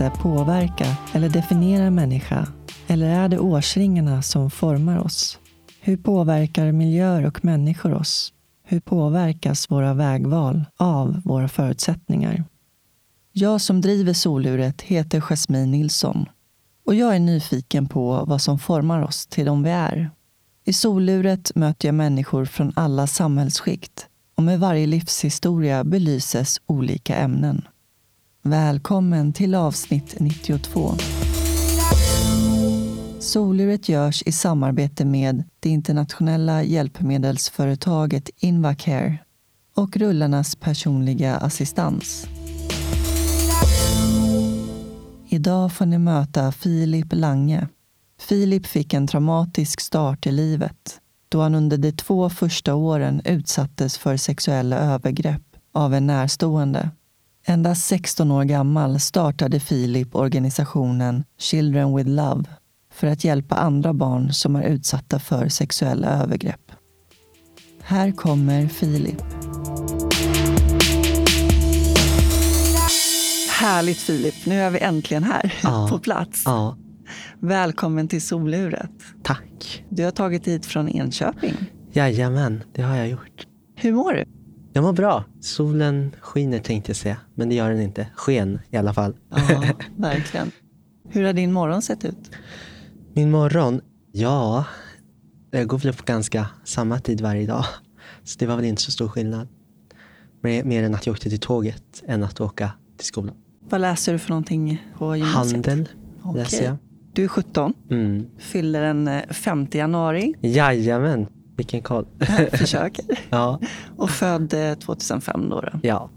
[0.00, 2.48] händelse påverka eller definiera en människa?
[2.86, 5.38] Eller är det årsringarna som formar oss?
[5.80, 8.32] Hur påverkar miljöer och människor oss?
[8.64, 12.44] Hur påverkas våra vägval av våra förutsättningar?
[13.32, 16.26] Jag som driver soluret heter Jasmine Nilsson
[16.86, 20.10] och jag är nyfiken på vad som formar oss till de vi är.
[20.64, 27.62] I soluret möter jag människor från alla samhällsskikt och med varje livshistoria belyses olika ämnen.
[28.46, 30.94] Välkommen till avsnitt 92.
[33.18, 39.18] Soluret görs i samarbete med det internationella hjälpmedelsföretaget Invacare
[39.74, 42.26] och rullarnas personliga assistans.
[45.28, 47.68] Idag får ni möta Filip Lange.
[48.20, 53.98] Filip fick en traumatisk start i livet då han under de två första åren utsattes
[53.98, 56.90] för sexuella övergrepp av en närstående.
[57.48, 62.44] Endast 16 år gammal startade Filip organisationen Children with Love
[62.92, 66.72] för att hjälpa andra barn som är utsatta för sexuella övergrepp.
[67.82, 69.22] Här kommer Filip.
[73.60, 75.88] Härligt Filip, nu är vi äntligen här Ja.
[75.90, 76.42] på plats.
[76.44, 76.76] Ja,
[77.40, 78.90] Välkommen till soluret.
[79.22, 79.84] tack.
[79.88, 81.54] Du har tagit hit från Enköping.
[81.92, 83.46] Jajamän, det har jag gjort.
[83.76, 84.24] Hur mår du?
[84.76, 85.24] Jag mår bra.
[85.40, 88.08] Solen skiner tänkte jag säga, men det gör den inte.
[88.16, 89.16] Sken i alla fall.
[89.30, 89.62] Ja,
[89.96, 90.50] verkligen.
[91.08, 92.30] Hur har din morgon sett ut?
[93.14, 93.80] Min morgon,
[94.12, 94.64] ja,
[95.50, 97.64] jag går väl upp ganska samma tid varje dag.
[98.24, 99.48] Så det var väl inte så stor skillnad.
[100.42, 103.34] Mer, än att jag åkte till tåget än att åka till skolan.
[103.68, 105.66] Vad läser du för någonting på gymnasiet?
[105.66, 105.88] Handel
[106.34, 106.76] läser jag.
[107.12, 108.26] Du är 17, Mm.
[108.38, 110.34] fyller den eh, 5 januari.
[110.40, 111.26] Jajamän,
[111.56, 112.06] vilken koll.
[112.52, 113.04] Försöker.
[113.30, 113.60] ja,
[113.96, 115.80] Och född eh, 2005 då, då.
[115.82, 116.10] ja.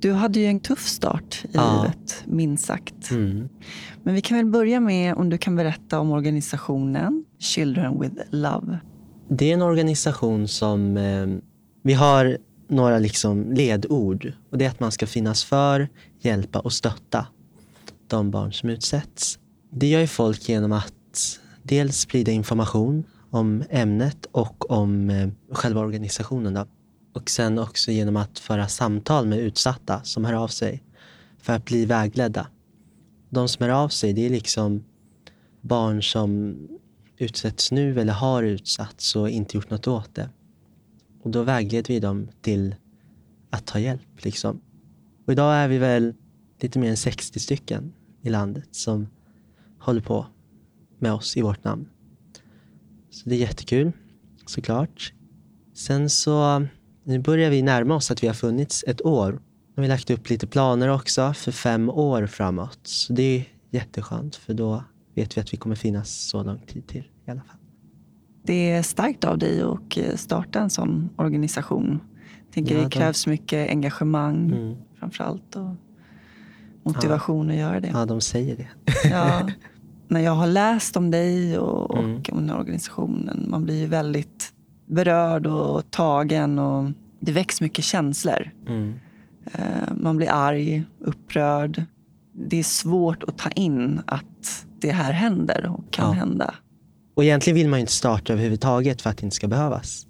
[0.00, 1.82] Du hade ju en tuff start i Ja.
[1.82, 3.10] livet, minst sagt.
[3.10, 3.48] Mm.
[4.02, 8.78] Men vi kan väl börja med om du kan berätta om organisationen Children with Love.
[9.28, 10.96] Det är en organisation som...
[10.96, 11.26] Eh,
[11.82, 14.32] vi har några liksom ledord.
[14.50, 15.88] Och Det är att man ska finnas för,
[16.20, 17.26] hjälpa och stötta
[18.06, 19.38] de barn som utsätts.
[19.70, 25.80] Det gör ju folk genom att dels sprida information om ämnet och om eh, själva
[25.80, 26.54] organisationen.
[26.54, 26.66] Då.
[27.12, 30.82] Och sen också genom att föra samtal med utsatta som hör av sig
[31.38, 32.46] för att bli vägledda.
[33.30, 34.84] De som hör av sig, det är liksom
[35.60, 36.56] barn som
[37.16, 40.30] utsätts nu eller har utsatts och inte gjort något åt det.
[41.22, 42.74] Och då vägleder vi dem till
[43.50, 44.24] att ta hjälp.
[44.24, 44.60] Liksom.
[45.26, 46.14] Och idag är vi väl
[46.60, 47.92] lite mer än 60 stycken
[48.22, 49.08] i landet som
[49.78, 50.26] håller på
[50.98, 51.88] med oss i vårt namn.
[53.12, 53.92] Så det är jättekul,
[54.46, 55.12] såklart.
[55.74, 56.66] Sen så,
[57.04, 59.32] nu börjar vi närma oss att vi har funnits ett år.
[59.32, 59.40] Nu
[59.76, 62.78] har vi lagt upp lite planer också för fem år framåt.
[62.82, 64.84] Så det är jätteskönt för då
[65.14, 67.56] vet vi att vi kommer finnas så lång tid till i alla fall.
[68.44, 72.00] Det är starkt av dig att starta en sån organisation.
[72.46, 74.76] Jag tänker Ja, det de- krävs mycket engagemang Mm.
[74.98, 75.74] framför allt och
[76.82, 77.88] motivation att göra det.
[77.88, 78.68] Ja, de säger det.
[79.10, 79.48] Ja,
[80.12, 82.14] när jag har läst om dig och, och Mm.
[82.32, 84.52] om den här organisationen, man blir ju väldigt
[84.86, 86.90] berörd och tagen och
[87.20, 88.50] det väcks mycket känslor.
[88.68, 88.94] Mm.
[89.52, 89.62] Eh,
[89.96, 91.84] Man blir arg, upprörd.
[92.32, 96.12] Det är svårt att ta in att det här händer och kan Ja.
[96.12, 96.54] hända.
[97.14, 100.06] Och egentligen vill man ju inte starta överhuvudtaget för att det inte ska behövas.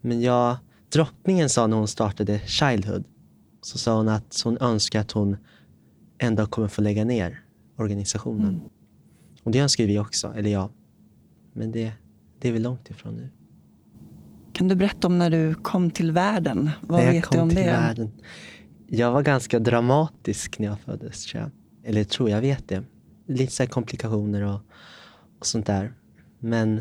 [0.00, 0.56] Men jag,
[0.92, 3.04] drottningen sa när hon startade Childhood,
[3.62, 5.36] så sa hon att hon önskar att hon
[6.18, 7.40] en dag kommer få lägga ner
[7.78, 8.48] organisationen.
[8.48, 8.60] Mm.
[9.46, 10.70] Och det önskar vi också, eller jag.
[11.52, 11.92] Men det,
[12.38, 13.28] det är vi långt ifrån nu.
[14.52, 16.70] Kan du berätta om när du kom till världen?
[16.80, 17.64] Vad När jag vet kom du om till det?
[17.64, 18.10] Världen.
[18.86, 21.50] Jag var ganska dramatisk när jag föddes, tror jag.
[21.90, 22.84] Eller tror jag vet det.
[23.26, 24.60] Lite så komplikationer och,
[25.38, 25.92] och sånt där.
[26.38, 26.80] Men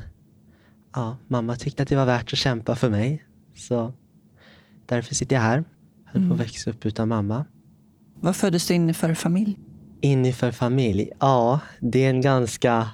[0.93, 3.25] ja, mamma tyckte att det var värt att kämpa för mig.
[3.55, 3.93] Så
[4.85, 5.63] därför sitter jag här.
[6.05, 6.31] Höll på Mm.
[6.31, 7.45] att växa upp utan mamma.
[8.19, 9.59] Vad föddes du in i för familj?
[10.05, 11.09] In i för familj?
[11.19, 12.89] Ja, det är en ganska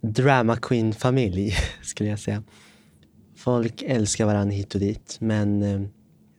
[0.00, 2.42] drama queen-familj, skulle jag säga.
[3.36, 5.80] Folk älskar varandra hit och dit, men eh,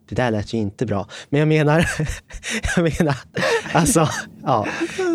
[0.10, 1.08] det där lät ju inte bra.
[1.30, 1.90] Men jag menar,
[2.76, 3.16] jag menar,
[3.74, 4.10] alltså,
[4.44, 4.68] ja.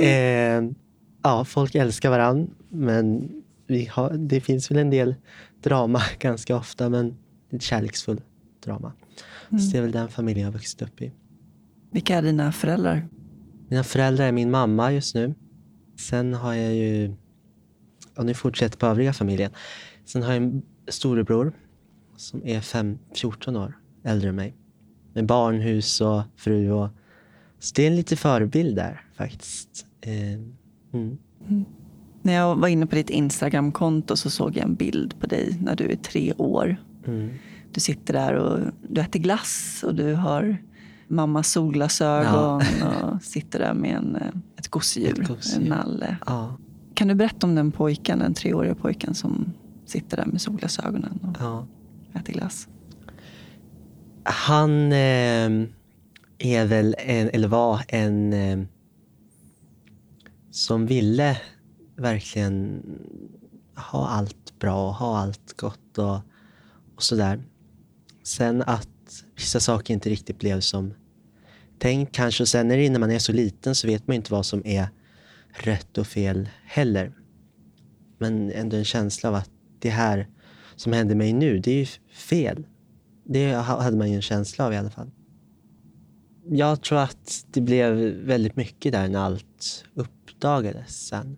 [0.03, 0.63] Eh,
[1.23, 3.31] ja, folk älskar varandra, men
[3.67, 5.15] vi har, det finns väl en del
[5.63, 7.17] drama ganska ofta, men
[7.51, 8.21] ett kärleksfull
[8.65, 8.93] drama.
[9.51, 11.13] Så det är väl den familjen jag har vuxit upp i.
[11.91, 13.09] Vilka är dina föräldrar?
[13.73, 15.35] Mina föräldrar är min mamma just nu.
[15.99, 17.15] Sen har jag ju,
[18.17, 19.51] och nu fortsätter på övriga familjen.
[20.05, 21.53] Sen har jag en storebror
[22.17, 24.55] som är fem, 14 år äldre än mig.
[25.13, 26.89] Med barn, hus och fru och
[27.59, 29.87] Så det är en lite förebild där faktiskt.
[30.01, 30.33] Eh,
[30.93, 31.19] mm.
[32.23, 35.77] När jag var inne på ditt Instagramkonto så såg jag en bild på dig när
[35.77, 36.77] du är tre år.
[37.07, 37.31] Mm.
[37.73, 40.59] Du sitter där och du äter glass och du har
[41.13, 46.17] mammas solglasögon och sitter där med en, eh, ett gosedjur, en nalle.
[46.27, 46.57] Ja,
[46.95, 49.53] Kan du berätta om den pojken, den treåriga pojken som
[49.87, 51.67] sitter där med solglasögonen och ja.
[52.15, 52.69] äter glass?
[54.25, 55.69] Han eh,
[56.39, 58.61] är väl en, eller var en eh,
[60.51, 61.41] som ville
[61.97, 62.83] verkligen
[63.77, 66.17] ha allt bra, ha allt gott och,
[66.97, 67.43] och sådär.
[68.23, 68.89] Sen att
[69.37, 70.95] vissa saker inte riktigt blev som
[71.83, 72.43] tänkt kanske.
[72.43, 74.63] Och sen är det, när man är så liten så vet man inte vad som
[74.67, 74.89] är
[75.53, 77.13] rätt och fel heller.
[78.19, 80.29] Men ändå en känsla av att det här
[80.77, 82.67] som händer mig nu, det är ju fel.
[83.25, 85.11] Det hade man ju en känsla av i alla fall.
[86.45, 87.95] Jag tror att det blev
[88.27, 91.37] väldigt mycket där när allt uppdagades sen.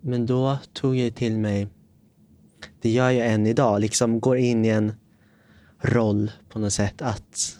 [0.00, 1.68] Men då tog jag till mig,
[2.80, 4.92] det gör jag än idag, liksom går in i en
[5.80, 7.58] roll på något sätt att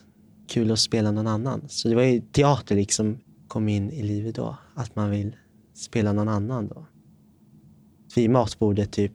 [0.48, 1.62] kul att spela någon annan.
[1.68, 3.18] Så det var ju teater liksom
[3.48, 5.36] kom in i livet då, att man vill
[5.74, 6.86] spela någon annan då.
[8.16, 9.12] Vid matbordet typ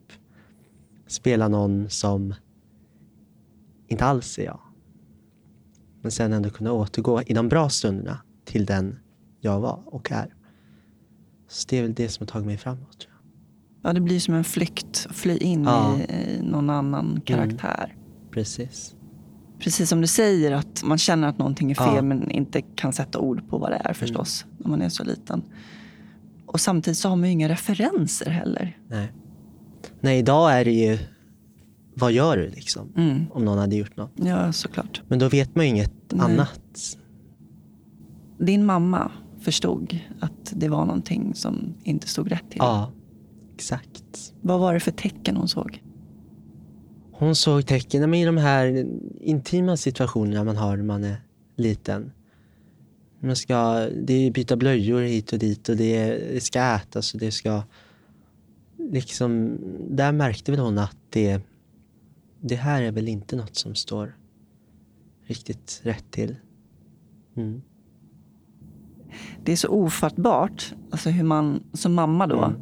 [1.08, 2.34] spela någon som
[3.88, 4.60] inte alls är jag.
[6.02, 9.00] Men sen ändå kunna återgå i de bra stunderna till den
[9.42, 10.36] jag var och är.
[11.48, 13.00] Så det är väl det som har tagit mig framåt.
[13.00, 13.90] Tror jag.
[13.90, 15.98] Ja, det blir som en flykt, fly in Ja.
[15.98, 17.96] i, i någon annan karaktär.
[18.32, 18.96] Precis.
[19.64, 22.02] Precis som du säger, att man känner att någonting är fel Ja.
[22.02, 25.44] men inte kan sätta ord på vad det är förstås, när man är så liten.
[26.46, 28.78] Och samtidigt så har man ju inga referenser heller.
[28.88, 29.12] Nej.
[30.02, 30.98] Nej, idag är det ju
[31.96, 32.94] vad gör du liksom?
[32.98, 33.26] Mm.
[33.32, 34.12] Om någon hade gjort något.
[34.16, 35.02] Ja, såklart.
[35.08, 36.22] Men då vet man ju inget Nej.
[36.26, 36.98] annat.
[38.40, 39.12] Din mamma
[39.42, 42.58] förstod att det var någonting som inte stod rätt till.
[42.60, 42.92] Ja,
[43.56, 44.34] exakt.
[44.42, 45.82] Vad var det för tecken hon såg?
[47.16, 48.88] Hon såg tecken men i de här
[49.22, 51.16] intima situationerna man har när man är
[51.56, 52.12] liten.
[53.20, 57.20] Man ska, det är byta blöjor hit och dit och det, det ska ätas och
[57.20, 57.64] det ska...
[58.78, 59.58] Liksom,
[59.90, 61.42] där märkte väl hon att det,
[62.42, 64.16] det här är väl inte något som står
[65.26, 66.36] riktigt rätt till.
[67.36, 67.62] Mm.
[69.44, 72.62] Det är så ofattbart, alltså hur man som mamma då Mm.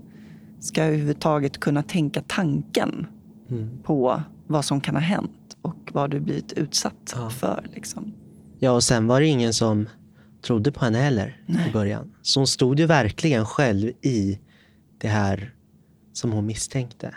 [0.60, 3.08] ska överhuvudtaget kunna tänka tanken
[3.50, 3.70] Mm.
[3.84, 4.22] på
[4.52, 7.30] vad som kan ha hänt och vad du blivit utsatt Ja.
[7.30, 7.66] för.
[7.74, 8.14] Liksom.
[8.60, 9.90] Ja, och sen var det ingen som
[10.42, 12.12] trodde på henne heller i början.
[12.22, 14.40] Så hon stod ju verkligen själv i
[14.98, 15.54] det här
[16.14, 17.16] som hon misstänkte.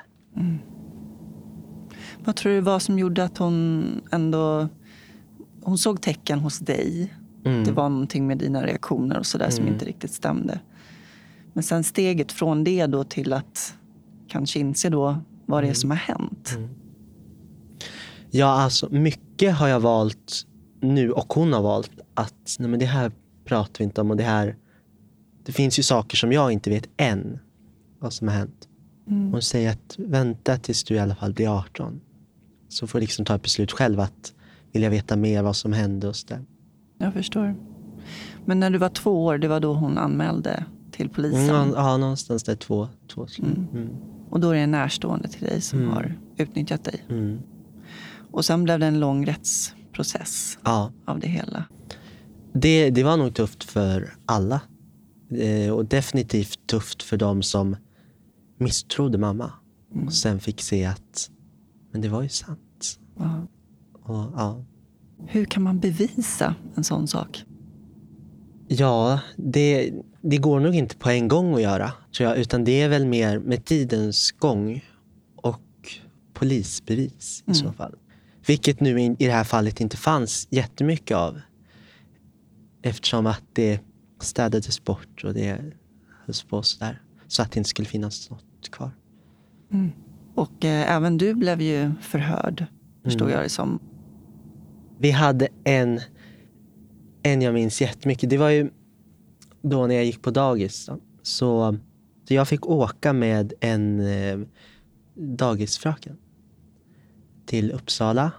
[2.24, 4.68] Vad tror du var som gjorde att hon ändå...
[5.62, 7.14] Hon såg tecken hos dig.
[7.44, 7.64] Mm.
[7.64, 9.74] Det var någonting med dina reaktioner och sådär som Mm.
[9.74, 10.60] inte riktigt stämde.
[11.52, 13.74] Men sen steget från det då till att
[14.28, 15.16] kanske inse då
[15.46, 15.66] vad Mm.
[15.68, 16.58] det är som har hänt.
[18.36, 20.46] Ja, alltså mycket har jag valt
[20.80, 23.12] nu och hon har valt att nej men det här
[23.44, 24.56] pratar vi inte om och det här...
[25.44, 27.38] Det finns ju saker som jag inte vet än
[27.98, 28.68] vad som har hänt.
[29.06, 32.00] Hon säger att vänta tills du i alla fall blir 18.
[32.68, 34.32] Så får du liksom ta ett beslut själv att
[34.72, 36.44] vill jag veta mer vad som hände och sådär.
[36.98, 37.54] Jag förstår.
[38.44, 41.54] Men när du var två år, det var då hon anmälde till polisen.
[41.54, 43.66] Mm, ja, någonstans där två, två mm.
[43.72, 43.88] Mm.
[44.30, 45.90] Och då är det en närstående till dig som Mm.
[45.90, 47.04] har utnyttjat dig.
[48.34, 48.38] Mm.
[48.38, 51.64] Och sen blev det en lång rättsprocess Ja, av det hela.
[52.54, 54.60] det, det var nog tufft för alla.
[55.30, 57.76] Eh, och definitivt tufft för dem som
[58.58, 59.52] misstrodde mamma.
[60.06, 61.30] Och sen fick se att
[61.92, 62.98] men det var ju sant.
[63.18, 63.46] Ja.
[64.02, 64.64] Och, ja,
[65.26, 67.44] Hur kan man bevisa en sån sak?
[68.68, 72.38] ja det, det går nog inte på en gång att göra, tror jag.
[72.38, 74.84] Utan det är väl mer med tidens gång
[75.36, 75.60] och
[76.32, 77.94] polisbevis i så fall.
[78.46, 81.40] Vilket nu i, det här fallet inte fanns jättemycket av.
[82.82, 83.80] Eftersom att det
[84.20, 85.58] städades bort och det
[86.26, 87.02] hölls på sådär.
[87.26, 88.90] Så att det inte skulle finnas något kvar.
[90.34, 92.66] Och eh, även du blev ju förhörd,
[93.04, 93.78] förstod jag det som.
[94.98, 96.00] Vi hade en,
[97.22, 98.30] en jag minns jättemycket.
[98.30, 98.70] Det var ju
[99.62, 100.90] då när jag gick på dagis.
[101.22, 101.76] Så,
[102.24, 104.38] så jag fick åka med en eh,
[105.14, 106.16] dagisfröken
[107.46, 108.32] till Uppsala.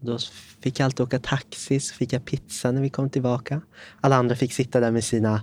[0.00, 0.18] Då
[0.60, 3.60] fick jag alltid åka taxi, så fick jag pizza när vi kom tillbaka.
[4.00, 5.42] Alla andra fick sitta där med sina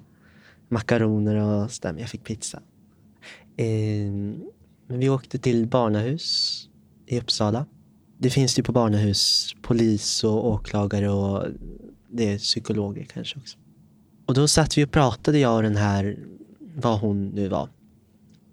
[0.70, 2.62] makaroner och sådär, men jag fick pizza.
[3.58, 4.12] Eh,
[4.88, 6.70] men vi åkte till barnahus
[7.06, 7.66] i Uppsala.
[8.18, 11.48] Det finns ju på barnahus polis och åklagare och
[12.12, 13.58] det är psykologer kanske också.
[14.26, 16.20] Och då satt vi och pratade, jag och den här,
[16.76, 17.70] vad hon nu var,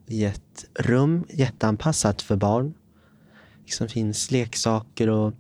[0.07, 2.75] i ett rum jätteanpassat för barn.
[3.61, 5.33] Liksom finns leksaker och,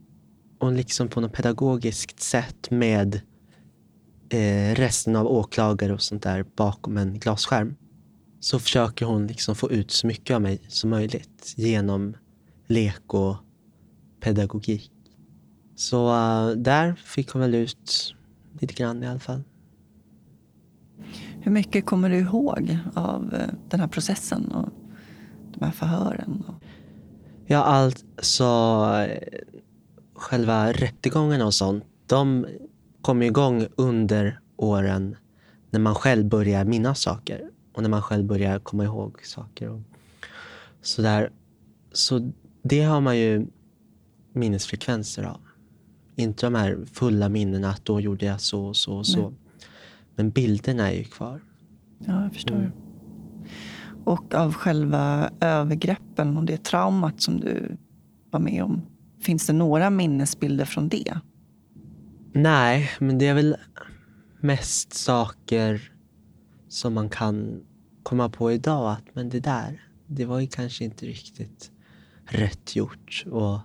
[0.58, 3.20] och liksom på något pedagogiskt sätt med
[4.30, 7.76] eh, resten av åklagare och sånt där bakom en glasskärm.
[8.40, 12.16] Så försöker hon liksom få ut så mycket av mig som möjligt genom
[12.66, 13.36] lek och
[14.20, 14.92] pedagogik.
[15.76, 18.14] Så uh, där fick hon väl ut
[18.60, 19.42] lite grann i alla fall.
[21.40, 24.68] Hur mycket kommer du ihåg av eh, den här processen och
[25.54, 26.44] de här förhören?
[27.52, 28.44] Ja, alltså
[30.14, 32.46] själva rättegångarna och sånt, de
[33.02, 35.16] kommer igång under åren
[35.70, 39.68] när man själv börjar minnas saker och när man själv börjar komma ihåg saker.
[39.68, 39.80] Och
[40.82, 41.30] sådär.
[41.92, 43.46] Så det har man ju
[44.32, 45.40] minnesfrekvenser av.
[46.16, 49.28] Inte de här fulla minnena att då gjorde jag så och så och så.
[49.28, 49.38] Nej.
[50.14, 51.40] Men bilderna är ju kvar.
[51.98, 52.56] Ja, jag förstår.
[52.56, 52.89] Mm.
[54.10, 57.76] Och av själva övergreppen och det traumat som du
[58.30, 58.82] var med om.
[59.20, 61.20] Finns det några minnesbilder från det?
[62.32, 63.56] Nej, men det är väl
[64.40, 65.92] mest saker
[66.68, 67.62] som man kan
[68.02, 68.92] komma på idag.
[68.92, 71.70] Att men det där, det var ju kanske inte riktigt
[72.24, 73.24] rätt gjort.
[73.30, 73.58] Och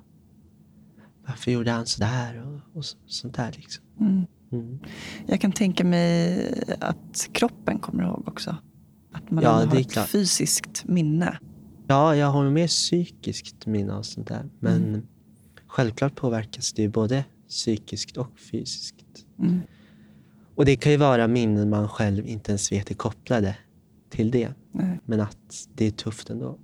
[1.28, 2.44] varför gjorde han sådär?
[2.46, 3.52] Och, och sånt där.
[3.52, 3.84] Liksom.
[4.00, 4.26] Mm.
[4.52, 4.80] Mm.
[5.28, 8.56] Jag kan tänka mig att kroppen kommer ihåg också.
[9.16, 10.08] Att man ja, har ett klart.
[10.08, 11.40] fysiskt minne.
[11.88, 14.50] Ja, jag har mer psykiskt minne och sånt där.
[14.60, 15.02] Men mm.
[15.68, 18.96] självklart påverkas det ju både psykiskt och fysiskt.
[19.40, 19.62] Mm.
[20.56, 23.58] Och det kan ju vara minnen man själv inte ens vet är kopplade
[24.10, 24.54] till det.
[24.72, 25.00] Nej.
[25.06, 26.60] Men att det är tufft ändå.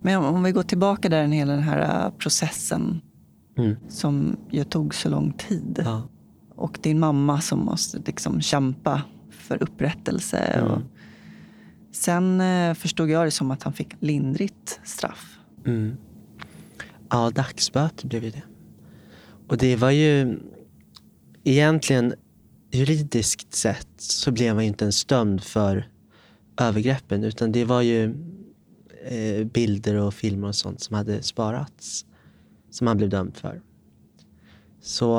[0.00, 3.00] Men om vi går tillbaka där, hela den här äh, processen
[3.58, 3.76] mm.
[3.88, 5.82] som ju tog så lång tid.
[5.84, 6.02] Ja.
[6.54, 10.38] Och din mamma som måste liksom kämpa för upprättelse.
[10.38, 10.70] Mm.
[10.70, 10.80] Och
[11.92, 15.38] sen eh, förstod jag det som att han fick lindrigt straff.
[15.66, 15.96] Mm.
[17.10, 18.42] Ja, dagsböter blev det.
[19.48, 20.38] Och det var ju
[21.44, 22.14] egentligen
[22.70, 25.88] juridiskt sett så blev han ju inte ens dömd för
[26.60, 28.04] övergreppen utan det var ju
[29.04, 32.06] eh, bilder och filmer och sånt som hade sparats
[32.70, 33.62] som han blev dömd för.
[34.80, 35.16] Så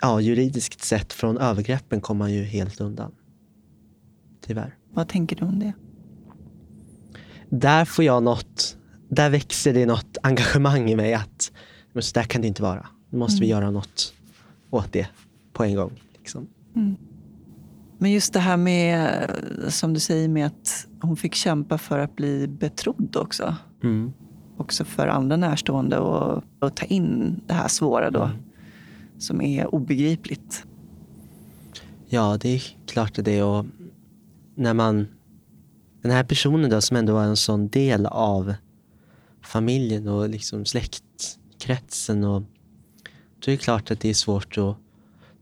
[0.00, 3.12] ja, juridiskt sett från övergreppen kom han ju helt undan.
[4.40, 4.76] Tyvärr.
[4.94, 5.72] Vad tänker du om det?
[7.48, 8.76] Där får jag något,
[9.08, 11.52] där växer det något engagemang i mig att
[11.94, 12.86] men så där kan det inte vara.
[13.10, 13.40] Nu måste mm.
[13.40, 14.14] vi göra något
[14.70, 15.08] åt det
[15.52, 16.02] på en gång.
[16.18, 16.46] Liksom.
[16.76, 16.96] Mm.
[17.98, 19.30] Men just det här med,
[19.68, 23.56] som du säger, med att hon fick kämpa för att bli betrodd också.
[23.82, 24.12] Mm.
[24.56, 28.22] Också för andra närstående och, och ta in det här svåra då.
[28.22, 28.36] Mm.
[29.18, 30.64] Som är obegripligt.
[32.08, 33.44] Ja, det är klart det är.
[33.44, 33.66] Och
[34.54, 35.06] när man,
[36.02, 38.54] den här personen då som ändå var en sån del av
[39.42, 42.24] familjen och liksom släktkretsen.
[42.24, 42.42] Och,
[43.38, 44.76] då är det klart att det är svårt att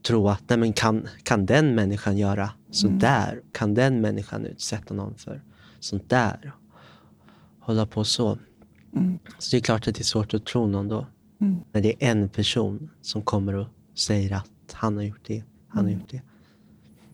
[0.03, 2.99] tro att nej men kan, kan den människan göra sånt mm.
[2.99, 3.43] där?
[3.53, 5.43] Kan den människan utsätta någon för
[5.81, 6.53] sånt där?
[7.61, 8.39] Hålla på så.
[8.97, 9.19] Mm.
[9.39, 11.07] Så det är klart att det är svårt att tro någon då.
[11.41, 11.59] Mm.
[11.73, 15.85] När det är en person som kommer och säger att han har gjort det, han
[15.85, 16.01] har mm.
[16.01, 16.23] gjort det.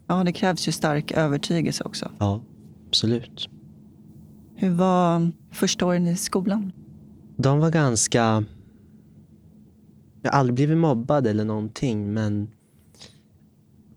[0.08, 2.10] Ja, det krävs ju stark övertygelse också.
[2.18, 2.42] Ja,
[2.88, 3.48] absolut.
[4.54, 6.72] Hur var första åren i skolan?
[7.36, 8.44] De var ganska...
[10.22, 12.50] Jag har aldrig blivit mobbad eller någonting, men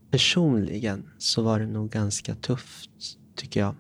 [0.10, 2.90] personligen så var det nog ganska tufft,
[3.36, 3.76] tycker jag.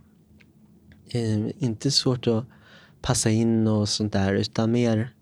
[1.07, 2.45] Eh, inte svårt att
[3.01, 5.13] passa in och sånt där, utan mer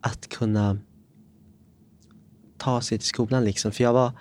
[0.00, 0.78] att kunna
[2.56, 3.44] ta sig till skolan.
[3.44, 3.72] Liksom.
[3.72, 4.12] För jag var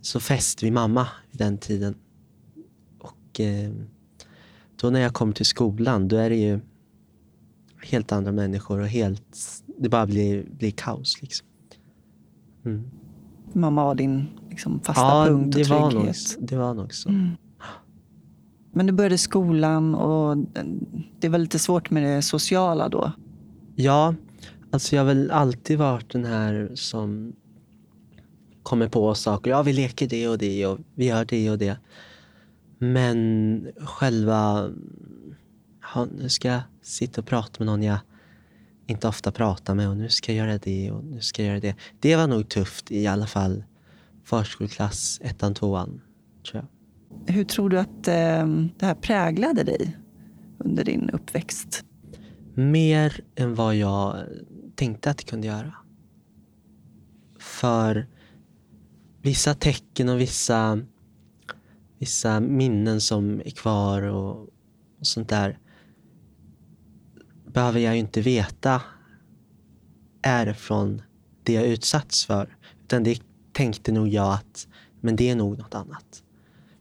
[0.00, 1.94] så fäst vid mamma vid den tiden.
[2.98, 3.72] Och eh,
[4.76, 6.60] då när jag kom till skolan, då är det ju
[7.82, 9.36] helt andra människor och helt,
[9.78, 11.22] det bara blir, blir kaos.
[11.22, 11.46] Liksom.
[12.64, 12.90] Mm.
[13.52, 15.94] Mamma var din liksom, fasta ja, punkt och det trygghet?
[15.94, 17.08] Var nog, det var nog så.
[17.08, 17.30] Mm.
[18.72, 20.36] Men du började skolan och
[21.20, 23.12] det var lite svårt med det sociala då?
[23.74, 24.14] Ja,
[24.70, 27.32] alltså jag har väl alltid varit den här som
[28.62, 29.50] kommer på saker.
[29.50, 31.76] Ja, vi leker det och det och vi gör det och det.
[32.78, 34.70] Men själva,
[35.94, 37.98] ja, nu ska jag sitta och prata med någon jag
[38.86, 41.60] inte ofta pratar med och nu ska jag göra det och nu ska jag göra
[41.60, 41.74] det.
[42.00, 43.64] Det var nog tufft i alla fall
[44.24, 46.00] förskoleklass, ettan, tvåan,
[46.50, 47.34] tror jag.
[47.34, 48.46] Hur tror du att eh,
[48.78, 49.96] det här präglade dig
[50.58, 51.84] under din uppväxt?
[52.54, 54.16] Mer än vad jag
[54.74, 55.74] tänkte att det kunde göra.
[57.38, 58.06] För
[59.22, 60.80] vissa tecken och vissa
[61.98, 64.48] vissa minnen som är kvar och,
[64.98, 65.58] och sånt där
[67.52, 68.82] behöver jag ju inte veta
[70.22, 71.02] är från
[71.42, 72.56] det jag utsatts för.
[72.82, 73.22] Utan det
[73.52, 74.68] tänkte nog jag att
[75.00, 76.22] men det är nog något annat.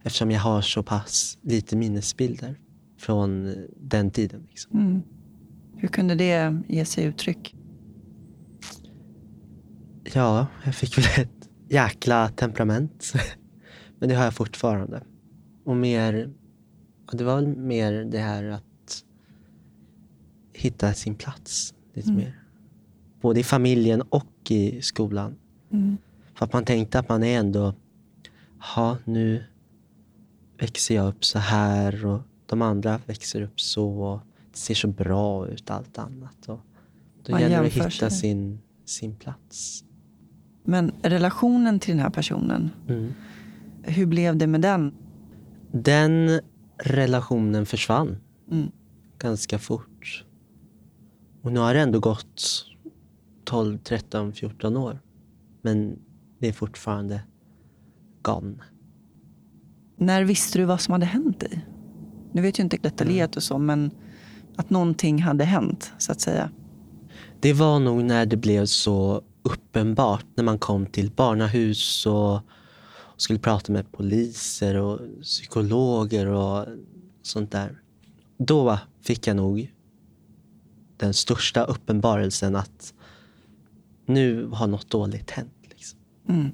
[0.04, 2.60] Eftersom jag har så pass lite minnesbilder
[2.98, 4.48] från den tiden.
[4.50, 4.80] Liksom.
[4.80, 5.02] Mm.
[5.76, 7.56] Hur kunde det ge sig uttryck?
[10.14, 11.39] Ja, jag fick väl ett
[11.70, 13.14] jäkla temperament.
[14.00, 15.04] Men det har jag fortfarande.
[15.64, 16.30] Och mer,
[17.12, 19.04] det var väl mer det här att
[20.54, 22.22] hitta sin plats lite Mm.
[22.22, 22.44] mer.
[23.22, 25.36] Både i familjen och i skolan.
[25.72, 25.98] Mm.
[26.34, 27.74] För att man tänkte att man är ändå,
[28.76, 29.44] ja nu
[30.60, 33.90] växer jag upp så här och de andra växer upp så.
[34.04, 34.20] Och
[34.52, 36.50] det ser så bra ut allt annat.
[36.50, 36.60] Och
[37.24, 38.12] då Man gäller det att hitta sig.
[38.12, 39.84] sin, sin plats.
[40.64, 43.14] Men relationen till den här personen, Mm.
[43.84, 44.94] hur blev det med den?
[45.72, 46.40] Den
[46.84, 48.18] relationen försvann
[48.52, 48.72] Mm.
[49.18, 50.26] ganska fort.
[51.42, 52.66] Och nu har det ändå gått
[53.46, 55.00] 12, 13, 14 år.
[55.62, 56.00] Men
[56.40, 57.22] det är fortfarande
[58.22, 58.56] gone.
[59.98, 61.66] När visste du vad som hade hänt dig?
[62.32, 63.92] Nu vet ju inte detaljerat och så, men
[64.56, 66.50] att någonting hade hänt, så att säga.
[67.40, 72.40] Det var nog när det blev så uppenbart när man kom till barnahus och,
[73.18, 76.66] skulle prata med poliser och psykologer och
[77.22, 77.82] sånt där.
[78.38, 79.74] Då fick jag nog
[80.98, 82.94] den största uppenbarelsen att
[84.06, 85.54] nu har något dåligt hänt.
[85.70, 86.00] Liksom.
[86.30, 86.52] Mm.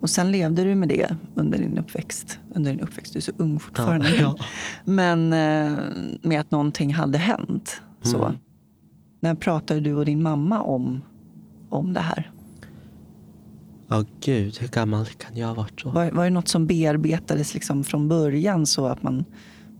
[0.00, 2.38] Och sen levde du med det under din uppväxt.
[2.54, 4.08] Under din uppväxt, du är så ung fortfarande.
[4.08, 4.44] Ja, ja.
[4.84, 5.78] Men eh,
[6.22, 7.80] med att någonting hade hänt.
[8.02, 8.24] Så.
[8.24, 8.38] Mm.
[9.20, 11.02] När pratade du och din mamma om,
[11.74, 12.30] om det här?
[13.88, 15.90] Ja, gud, hur gammal kan jag ha varit då?
[15.90, 19.24] Var, var det något som bearbetades liksom från början så att man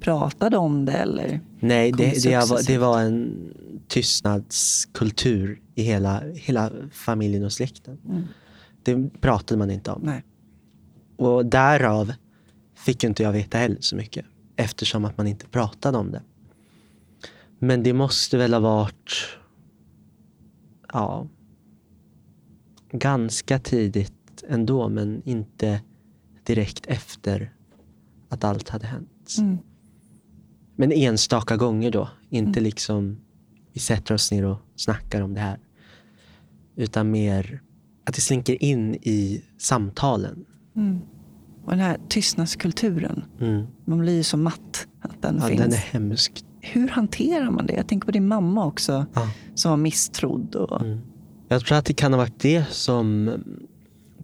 [0.01, 0.93] pratade om det?
[0.93, 1.41] Eller?
[1.61, 3.53] Nej, det, det, var, det var en
[3.89, 7.99] tystnadskultur i hela, hela familjen och släkten.
[8.09, 8.23] Mm.
[8.83, 10.01] Det pratade man inte om.
[10.05, 10.25] Nej.
[11.17, 12.13] Och därav
[12.75, 14.27] fick inte jag veta heller så mycket.
[14.57, 16.23] Eftersom att man inte pratade om det.
[17.59, 19.39] Men det måste väl ha varit
[20.93, 21.27] ja,
[22.99, 24.89] ganska tidigt ändå.
[24.89, 25.81] Men inte
[26.45, 27.55] direkt efter
[28.29, 29.35] att allt hade hänt.
[29.39, 29.59] Mm.
[30.77, 32.09] Men enstaka gånger då.
[32.31, 33.17] Inte liksom
[33.73, 35.59] vi sätter oss ner och snackar om det här.
[36.77, 37.63] Utan mer
[38.05, 40.45] att det slinker in i samtalen.
[40.77, 41.01] Mm.
[41.65, 43.25] Och den här tystnadskulturen.
[43.41, 43.67] Mm.
[43.85, 45.61] Man blir ju så matt att den Ja, finns.
[45.61, 46.45] den är hemsk.
[46.61, 47.73] Hur hanterar man det?
[47.73, 49.07] Jag tänker på din mamma också.
[49.15, 49.31] Ja.
[49.55, 50.55] Som var misstrodd.
[50.55, 51.01] Och, Mm.
[51.49, 53.31] Jag tror att det kan ha varit det som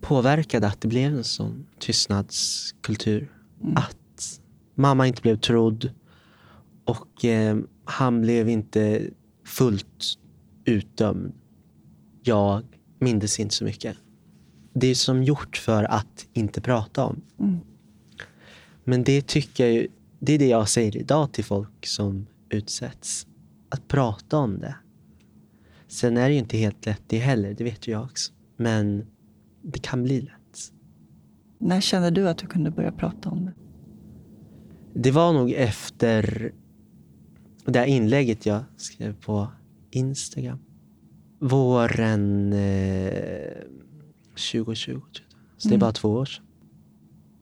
[0.01, 3.33] påverkade att det blev en sån tystnadskultur.
[3.63, 3.77] Mm.
[3.77, 4.41] Att
[4.75, 5.91] mamma inte blev trodd
[6.85, 9.11] och eh, han blev inte
[9.45, 10.19] fullt
[10.65, 11.33] utdömd.
[12.23, 12.63] Jag
[12.99, 13.97] mindes inte så mycket.
[14.73, 17.23] Det är som gjort för att inte prata om.
[17.39, 17.59] Mm.
[18.85, 19.87] Men det tycker jag
[20.19, 23.27] det är det jag säger idag till folk som utsätts.
[23.69, 24.75] Att prata om det.
[25.91, 28.33] Sen är det ju inte helt lätt det heller, det vet ju jag också.
[28.57, 29.07] Men
[29.63, 30.73] det kan bli lätt.
[31.59, 33.53] När kände du att du kunde börja prata om det?
[34.95, 36.53] Det var nog efter
[37.65, 39.49] det här inlägget jag skrev på
[39.91, 40.59] Instagram.
[41.39, 43.53] Våren eh,
[44.53, 45.13] 2020, tror jag.
[45.57, 45.81] Så det är Mm.
[45.81, 46.45] bara två år sedan.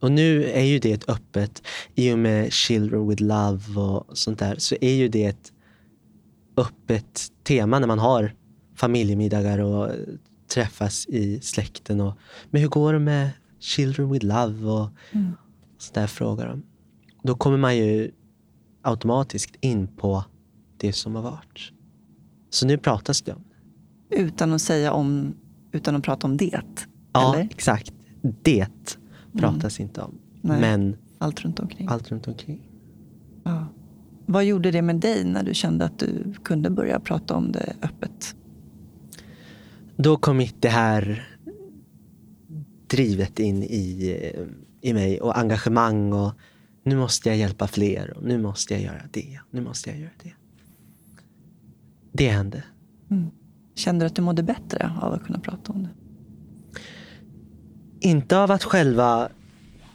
[0.01, 1.63] Och nu är ju det ett öppet,
[1.95, 5.53] i och med Children with Love och sånt där, så är ju det ett
[6.59, 8.35] öppet tema när man har
[8.75, 9.90] familjemiddagar och
[10.55, 12.01] träffas i släkten.
[12.01, 12.14] Och,
[12.51, 14.66] men hur går det med Children with Love?
[14.66, 15.33] Och Mm.
[15.79, 16.62] sånt där frågar de.
[17.23, 18.11] Då kommer man ju
[18.83, 20.25] automatiskt in på
[20.77, 21.73] det som har varit.
[22.51, 23.44] Så nu pratas det om.
[24.11, 25.35] Utan att säga om,
[25.73, 26.61] utan att prata om det.
[27.12, 27.44] Ja, Eller?
[27.51, 27.92] exakt.
[28.42, 28.66] Det
[29.38, 30.18] pratas inte om.
[30.40, 30.61] Nej.
[30.61, 31.88] Men Allt runt omkring.
[31.88, 32.68] allt runt omkring.
[34.31, 37.77] Vad gjorde det med dig när du kände att du kunde börja prata om det
[37.83, 38.37] öppet?
[39.97, 41.29] Då kom det här
[42.87, 44.33] drivet in i,
[44.81, 46.33] i mig och engagemang och
[46.83, 49.41] nu måste jag hjälpa fler och nu måste jag göra det.
[49.51, 50.33] Nu måste jag göra det.
[52.12, 52.62] Det hände.
[53.11, 53.31] Mm.
[53.75, 55.91] Kände du att du mådde bättre av att kunna prata om det?
[58.01, 59.29] Inte av att själva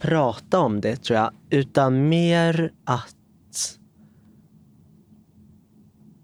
[0.01, 3.15] prata om det tror jag, utan mer att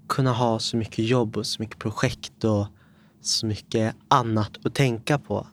[0.10, 2.68] kunna ha så mycket jobb och så mycket projekt och
[3.22, 5.48] så mycket annat att tänka på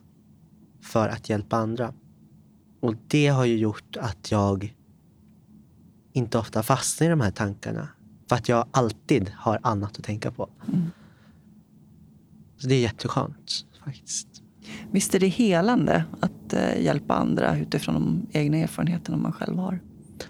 [0.81, 1.93] för att hjälpa andra.
[2.79, 4.75] Och det har ju gjort att jag
[6.13, 7.89] inte ofta fastnar i de här tankarna.
[8.29, 10.49] För att jag alltid har annat att tänka på.
[10.67, 10.91] Mm.
[12.57, 14.27] Så det är jätteskönt faktiskt.
[14.91, 19.79] Visst är det helande att eh, hjälpa andra utifrån de egna erfarenheterna man själv har?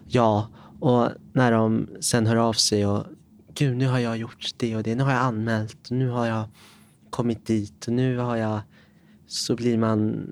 [0.08, 0.48] Ja,
[0.80, 3.06] och när de sen hör av sig och
[3.58, 4.96] gud, nu har jag gjort det och det.
[4.96, 6.46] Nu har jag anmält och nu har jag
[7.10, 8.60] kommit dit och nu har jag...
[9.28, 10.28] Så blir man...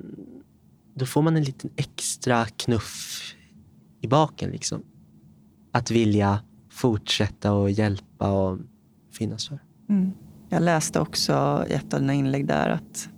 [0.94, 3.22] Då får man en liten extra knuff
[4.02, 4.82] i baken liksom.
[5.72, 8.60] Att vilja fortsätta och hjälpa och
[9.12, 9.60] finnas för.
[9.90, 10.12] Mm.
[10.50, 13.10] Jag läste också i ett av dina inlägg där att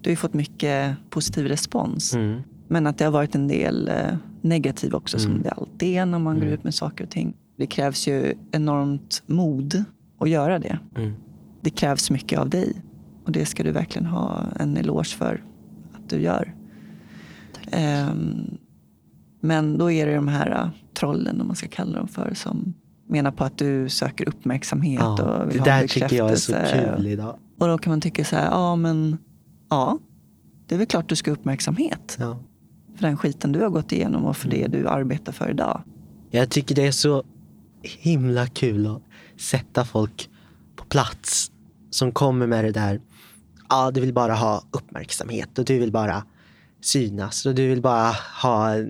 [0.00, 2.14] du har fått mycket positiv respons.
[2.14, 2.42] Mm.
[2.68, 5.42] Men att det har varit en del eh, negativ också, som Mm.
[5.42, 6.54] det alltid är när man går Mm.
[6.54, 7.34] ut med saker och ting.
[7.56, 9.84] Det krävs ju enormt mod
[10.20, 10.78] att göra det.
[10.96, 11.12] Mm.
[11.60, 12.82] Det krävs mycket av dig.
[13.24, 15.44] Och det ska du verkligen ha en eloge för
[15.94, 16.54] att du gör.
[17.72, 18.58] Ehm,
[19.40, 22.74] men då är det de här uh, trollen, om man ska kalla dem för, som
[23.08, 26.36] menar på att du söker uppmärksamhet Ja, och vill det ha där tycker jag är
[26.36, 27.36] så kul idag.
[27.58, 29.18] Och då kan man tycka så här, ja men
[29.70, 29.98] ja,
[30.66, 32.38] det är väl klart du ska ha uppmärksamhet Ja.
[32.96, 34.70] för den skiten du har gått igenom och för Mm.
[34.70, 35.82] det du arbetar för idag.
[36.30, 37.22] Jag tycker det är så
[37.88, 39.02] himla kul att
[39.40, 40.30] sätta folk
[40.76, 41.50] på plats
[41.90, 43.00] som kommer med det där.
[43.68, 46.24] Ja, du vill bara ha uppmärksamhet och du vill bara
[46.80, 48.84] synas och du vill bara ha eh,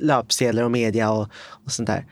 [0.00, 1.28] löpsedlar och media och,
[1.64, 2.06] och sånt där.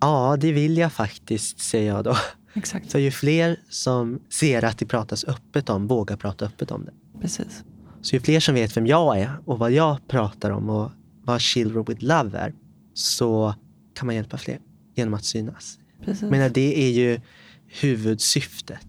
[0.00, 2.16] Ja, det vill jag faktiskt, säger jag då.
[2.54, 6.84] Exakt, För ju fler som ser att det pratas öppet om, vågar prata öppet om
[6.84, 7.20] det.
[7.20, 7.64] precis.
[8.02, 10.90] Så ju fler som vet vem jag är och vad jag pratar om och
[11.24, 12.54] vad Children with Love är,
[12.94, 13.54] så
[13.94, 14.58] kan man hjälpa fler
[14.94, 15.78] genom att synas.
[16.04, 16.30] precis.
[16.30, 17.20] Menar, det är ju
[17.66, 18.86] huvudsyftet,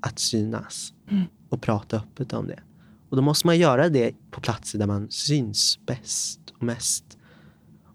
[0.00, 1.24] att synas Mm.
[1.48, 2.60] och prata öppet om det.
[3.08, 7.18] Och då måste man göra det på platser där man syns bäst och mest.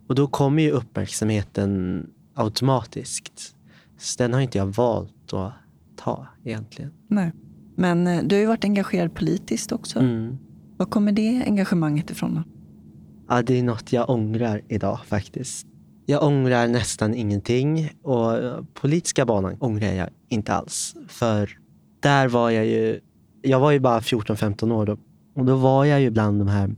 [0.07, 3.55] Och då kommer ju uppmärksamheten automatiskt.
[3.97, 5.53] Så den har inte jag valt att
[5.95, 6.91] ta egentligen.
[7.07, 7.31] Nej.
[7.75, 9.99] Men eh, du har ju varit engagerad politiskt också.
[9.99, 10.37] Mm.
[10.77, 12.35] Var kommer det engagemanget ifrån?
[12.35, 12.43] Då?
[13.29, 15.67] Ja, det är något jag ångrar idag faktiskt.
[16.05, 18.33] Jag ångrar nästan ingenting och
[18.73, 20.95] politiska banan ångrar jag inte alls.
[21.07, 21.57] För
[21.99, 22.99] där var jag ju,
[23.41, 24.97] jag var ju bara 14-15 år då.
[25.35, 26.75] Och då var jag ju bland de här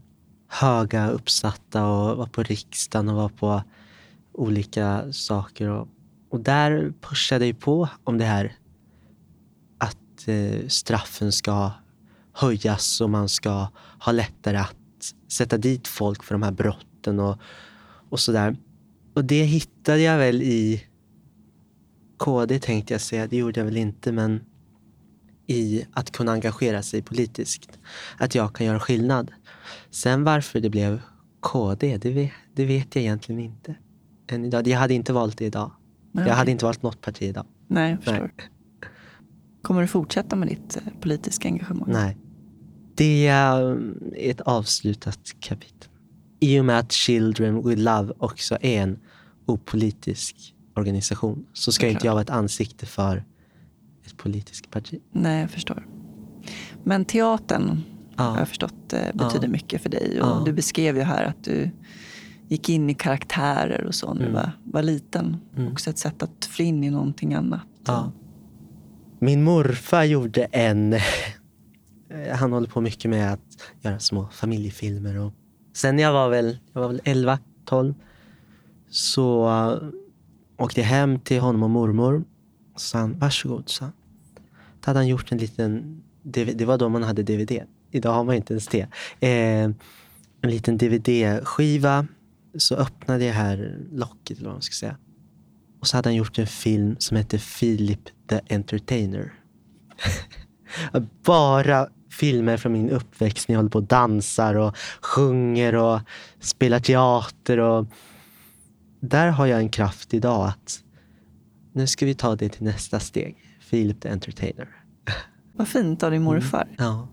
[0.48, 3.64] höga uppsatta och var på riksdagen och var på
[4.34, 5.70] olika saker.
[5.70, 5.88] Och,
[6.30, 8.56] och där pushade jag på om det här
[9.78, 11.72] att eh, straffen ska
[12.34, 13.68] höjas och man ska
[14.00, 14.76] ha lättare att
[15.28, 17.38] sätta dit folk för de här brotten och,
[18.10, 18.56] och sådär.
[19.14, 20.84] Och det hittade jag väl i
[22.18, 24.42] KD tänkte jag säga, det gjorde jag väl inte, men
[25.48, 27.80] i att kunna engagera sig politiskt.
[28.18, 29.32] Att jag kan göra skillnad.
[29.90, 31.02] Sen varför det blev
[31.40, 33.76] KD, det vet, det vet jag egentligen inte.
[34.28, 34.68] Än idag.
[34.68, 35.72] Jag hade inte valt det idag.
[36.12, 37.46] Nej, Jag hade inte valt något parti idag.
[37.68, 38.32] Nej, jag förstår.
[38.38, 38.50] Nej.
[39.62, 41.90] Kommer du fortsätta med ditt eh, politiska engagemang?
[41.92, 42.18] Nej.
[42.96, 43.80] Det är
[44.16, 45.90] ett avslutat kapitel.
[46.44, 49.00] I och med att Children with Love också är en
[49.46, 53.24] opolitisk organisation så ska inte jag vara ett ansikte för
[54.06, 55.00] ett politiskt parti.
[55.12, 55.88] Nej, jag förstår.
[56.84, 57.82] Men teatern
[58.16, 58.40] har Ja.
[58.40, 59.52] jag förstått eh, betyder Ja.
[59.52, 60.22] mycket för dig.
[60.22, 60.42] Och Ja.
[60.46, 61.70] Du beskrev ju här att du
[62.48, 64.34] gick in i karaktärer och så när du Mm.
[64.34, 65.38] var, var liten.
[65.58, 65.72] Mm.
[65.72, 67.62] Också ett sätt att få in i någonting annat.
[67.86, 68.12] Ja.
[69.20, 70.96] Min morfar gjorde en...
[72.36, 75.18] Han håller på mycket med att göra små familjefilmer.
[75.20, 75.34] Och
[75.74, 77.94] sen när jag var väl, jag var väl 11, 12
[78.90, 79.90] så uh,
[80.58, 82.24] åkte jag hem till honom och mormor.
[82.74, 83.94] Och sa han, varsågod, sa han.
[84.80, 86.04] Då hade han gjort en liten...
[86.24, 87.64] Det var då man hade DVD.
[87.92, 88.88] Idag har man inte ens det.
[89.20, 89.72] Eh,
[90.42, 92.08] en liten DVD-skiva.
[92.58, 94.98] Så öppnade jag här locket, eller vad man ska säga.
[95.80, 99.34] Och så hade han gjort en film som hette Philip the Entertainer.
[101.24, 106.00] Bara filmer från min uppväxt när jag håller på och dansar och sjunger och
[106.40, 107.58] spelar teater.
[107.60, 107.86] Och
[109.00, 110.80] där har jag en kraft idag att
[111.74, 113.36] nu ska vi ta det till nästa steg.
[113.70, 114.68] Philip the Entertainer.
[115.54, 116.20] Vad fint av Mm.
[116.20, 116.68] din morfar.
[116.78, 117.08] Ja.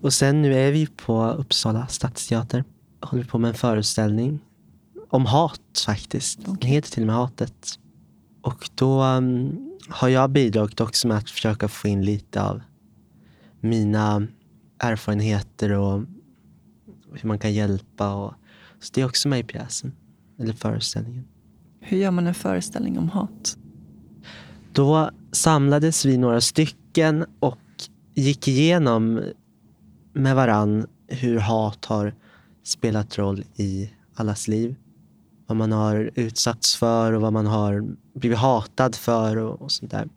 [0.00, 2.64] Och sen nu är vi på Uppsala stadsteater.
[3.00, 4.40] Håller på med en föreställning
[5.10, 6.44] om hat faktiskt.
[6.44, 7.78] Den heter till och med Hatet.
[8.42, 12.62] Och då um, har jag bidragit också med att försöka få in lite av
[13.60, 14.26] mina
[14.78, 16.02] erfarenheter och
[17.12, 18.14] hur man kan hjälpa.
[18.14, 18.34] Och,
[18.80, 19.92] så det är också med i pjäsen,
[20.38, 21.24] eller föreställningen.
[21.80, 23.56] Hur gör man en föreställning om hat?
[24.72, 27.58] Då samlades vi några stycken och
[28.14, 29.20] gick igenom
[30.12, 32.14] med varann hur hat har
[32.62, 34.76] spelat roll i allas liv.
[35.46, 39.90] Vad man har utsatts för och vad man har blivit hatad för och, och sånt
[39.90, 40.08] där.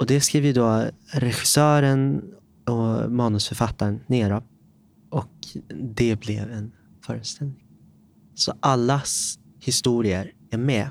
[0.00, 2.22] Och det skrev ju då regissören
[2.66, 4.42] och manusförfattaren ner.
[5.10, 5.46] Och
[5.96, 6.72] det blev en
[7.06, 7.64] föreställning.
[8.34, 10.88] Så allas historier är med.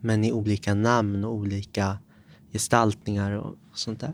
[0.00, 1.98] Men i olika namn och olika
[2.52, 4.12] gestaltningar och sånt där.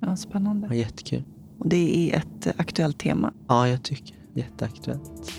[0.00, 0.68] Ja, spännande.
[0.68, 1.22] Var jättekul.
[1.58, 3.32] Och det är ett aktuellt tema.
[3.48, 4.16] Ja, jag tycker.
[4.34, 5.32] Jätteaktuellt.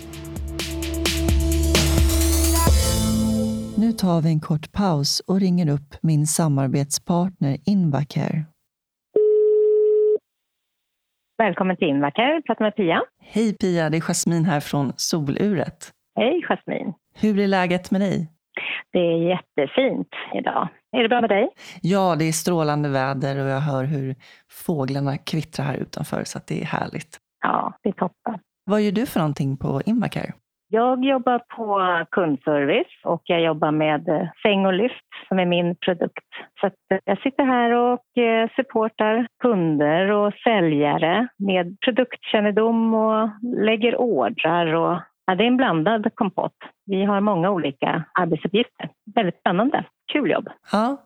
[3.78, 8.44] Nu tar vi en kort paus och ringer upp min samarbetspartner Invacare.
[11.38, 12.42] Välkommen till Invacare.
[12.46, 13.02] Prata med Pia.
[13.22, 15.90] Hej Pia, det är Jasmin här från Soluret.
[16.16, 16.92] Hej Jasmin.
[17.14, 18.30] Hur är läget med dig?
[18.92, 20.68] Det är jättefint idag.
[20.96, 21.48] Är det bra med dig?
[21.82, 24.14] Ja, det är strålande väder och jag hör hur
[24.66, 27.18] fåglarna kvittrar här utanför så det är härligt.
[27.40, 28.38] Ja, det är toppen.
[28.64, 30.32] Vad gör du för någonting på Invacare?
[30.74, 31.66] Jag jobbar på
[32.10, 36.30] kundservice och jag jobbar med eh, säng och lyft som är min produkt.
[36.60, 43.96] Så eh, jag sitter här och eh, supportar kunder och säljare med produktkännedom och lägger
[43.96, 44.66] ordrar.
[44.74, 46.56] Och, ja, det är en blandad kompott.
[46.86, 48.90] Vi har många olika arbetsuppgifter.
[49.14, 49.84] Väldigt spännande.
[50.12, 50.48] Kul jobb.
[50.72, 50.96] Ja,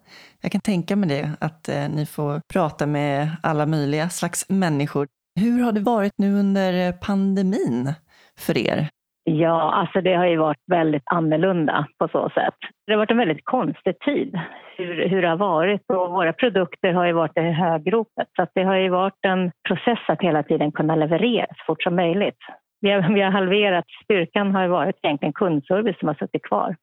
[0.42, 5.08] jag kan tänka mig det, att eh, ni får prata med alla möjliga slags människor.
[5.40, 7.94] Hur har det varit nu under pandemin
[8.38, 8.88] för er?
[9.28, 12.54] Ja, alltså det har ju varit väldigt annorlunda på så sätt.
[12.86, 14.38] Det har varit en väldigt konstig tid
[14.76, 18.28] hur, hur det har varit och våra produkter har ju varit i högropet.
[18.36, 21.96] Så det har ju varit en process att hela tiden kunna leverera så fort som
[21.96, 22.38] möjligt.
[22.80, 26.76] Vi har, vi har halverat, styrkan har ju varit egentligen kundservice som har suttit kvar.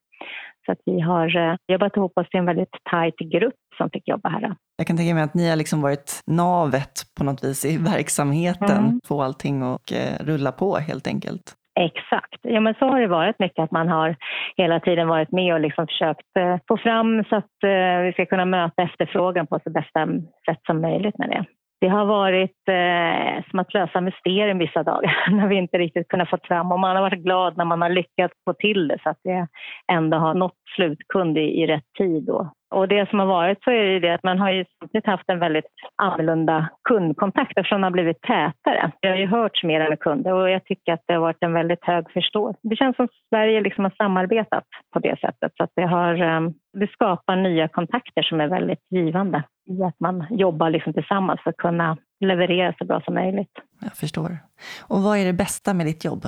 [0.65, 4.07] Så att vi har eh, jobbat ihop oss till en väldigt tajt grupp som fick
[4.07, 4.55] jobba här.
[4.77, 8.77] Jag kan tänka mig att ni har liksom varit navet på något vis i verksamheten,
[8.77, 9.01] mm.
[9.07, 11.55] få allting att eh, rulla på helt enkelt.
[11.79, 12.39] Exakt.
[12.41, 14.15] Ja, men så har det varit mycket, att man har
[14.57, 18.25] hela tiden varit med och liksom försökt eh, få fram så att eh, vi ska
[18.25, 20.07] kunna möta efterfrågan på så bästa
[20.49, 21.45] sätt som möjligt med det.
[21.81, 26.29] Det har varit eh, som att lösa mysterium vissa dagar när vi inte riktigt kunnat
[26.29, 29.09] få fram och man har varit glad när man har lyckats få till det så
[29.09, 29.47] att det
[29.91, 32.29] ändå har nått slutkund i, i rätt tid.
[32.29, 35.05] Och, och det som har varit så är ju det att man har ju samtidigt
[35.05, 38.91] haft en väldigt annorlunda kundkontakt eftersom den har blivit tätare.
[39.01, 41.53] Det har ju hörts mer med kunder och jag tycker att det har varit en
[41.53, 42.59] väldigt hög förståelse.
[42.63, 46.53] Det känns som Sverige liksom har samarbetat på det sättet så att det, har, ehm,
[46.79, 51.49] det skapar nya kontakter som är väldigt givande i att man jobbar liksom tillsammans för
[51.49, 53.51] att kunna leverera så bra som möjligt.
[53.81, 54.37] Jag förstår.
[54.87, 56.23] Och vad är det bästa med ditt jobb?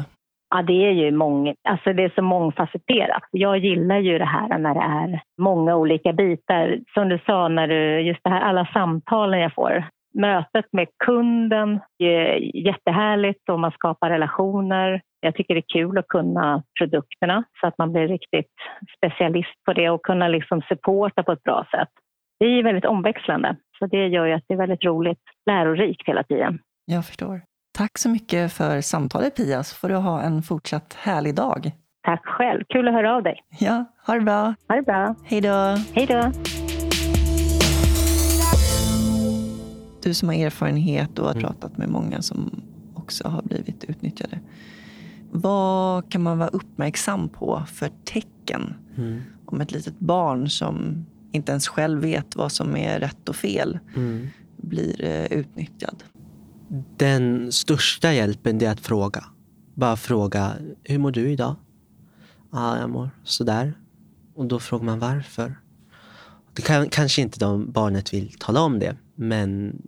[0.57, 3.23] Ja, det är ju mång, alltså det är så mångfacetterat.
[3.31, 6.79] Jag gillar ju det här när det är många olika bitar.
[6.93, 9.83] Som du sa, när du, just det här, alla samtalen jag får.
[10.13, 15.01] Mötet med kunden är jättehärligt och man skapar relationer.
[15.19, 18.53] Jag tycker det är kul att kunna produkterna så att man blir riktigt
[18.97, 21.89] specialist på det och kunna liksom supporta på ett bra sätt.
[22.39, 26.23] Det är väldigt omväxlande, så det gör ju att det är väldigt roligt, lärorikt hela
[26.23, 26.59] tiden.
[26.85, 27.41] Jag förstår.
[27.77, 31.71] Tack så mycket för samtalet Pia, så får du ha en fortsatt härlig dag.
[32.03, 32.63] Tack själv.
[32.69, 33.43] Kul att höra av dig.
[33.59, 34.55] Ja, ha det bra.
[34.67, 35.15] Ha det bra.
[35.23, 35.77] Hej då.
[35.93, 36.31] Hej då.
[40.03, 41.43] Du som har erfarenhet och har mm.
[41.43, 42.63] pratat med många som
[42.93, 44.39] också har blivit utnyttjade.
[45.31, 49.21] Vad kan man vara uppmärksam på för tecken mm.
[49.45, 53.79] om ett litet barn som inte ens själv vet vad som är rätt och fel
[53.95, 54.27] mm.
[54.57, 56.03] blir eh, utnyttjad?
[56.97, 59.23] Den största hjälpen är att fråga.
[59.73, 60.53] Bara fråga,
[60.83, 61.55] hur mår du idag?
[62.51, 63.73] Ja, ah, jag mår sådär.
[64.35, 65.55] Och då frågar man varför.
[66.53, 69.81] Det kan, kanske inte de, barnet vill tala om det, men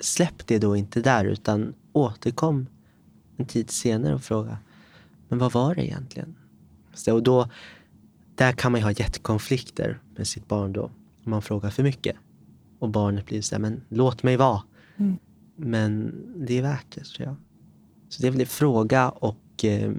[0.00, 2.66] släpp det då inte där utan återkom
[3.36, 4.58] en tid senare och fråga,
[5.28, 6.34] men vad var det egentligen?
[6.94, 7.48] Så, och då,
[8.34, 10.82] där kan man ju ha jättekonflikter med sitt barn då.
[11.24, 12.16] Om man frågar för mycket.
[12.78, 14.62] Och barnet blir så här, men låt mig vara.
[14.96, 15.16] Mm.
[15.56, 16.14] Men
[16.46, 17.36] det är värt det, tror jag.
[18.08, 19.92] Så det är väl fråga och eh,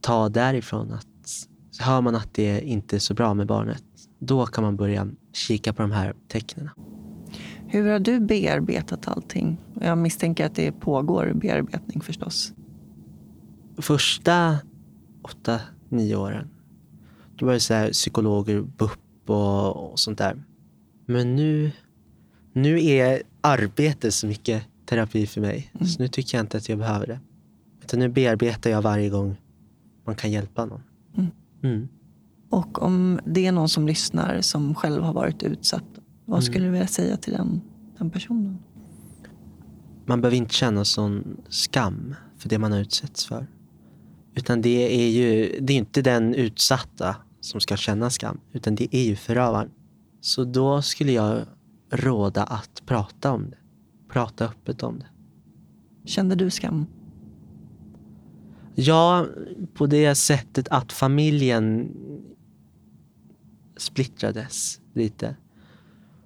[0.00, 1.06] ta därifrån att
[1.80, 3.84] hör man att det inte är så bra med barnet,
[4.18, 6.70] då kan man börja kika på de här tecknen.
[7.66, 9.56] Hur har du bearbetat allting?
[9.80, 12.52] Jag misstänker att det pågår bearbetning förstås.
[13.78, 14.58] Första
[15.22, 16.48] åtta, nio åren,
[17.36, 20.44] då var det så här, psykologer, BUP och, och sånt där.
[21.06, 21.72] Men nu,
[22.52, 25.70] nu är arbete så mycket terapi för mig.
[25.74, 25.86] Mm.
[25.86, 27.20] Så nu tycker jag inte att jag behöver det.
[27.82, 29.36] Utan nu bearbetar jag varje gång
[30.06, 30.82] man kan hjälpa någon.
[31.16, 31.30] Mm.
[31.62, 31.88] Mm.
[32.50, 35.84] Och om det är någon som lyssnar som själv har varit utsatt,
[36.24, 36.42] vad mm.
[36.42, 37.60] skulle du vilja säga till den,
[37.98, 38.58] den personen?
[40.06, 43.46] Man behöver inte känna sån skam för det man har utsatts för.
[44.34, 48.96] Utan det är ju det är inte den utsatta som ska känna skam, utan det
[48.96, 49.70] är ju förövaren.
[50.20, 51.44] Så då skulle jag
[51.90, 53.56] råda att prata om det.
[54.08, 55.06] Prata öppet om det.
[56.04, 56.86] Kände du skam?
[58.74, 59.26] Ja,
[59.74, 61.90] på det sättet att familjen
[63.76, 65.36] splittrades lite.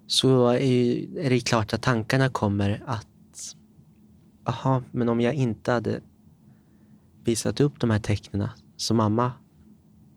[0.07, 3.07] Så är, det klart att tankarna kommer att
[4.45, 6.01] Jaha, men om jag inte hade
[7.25, 9.33] visat upp de här tecknen som mamma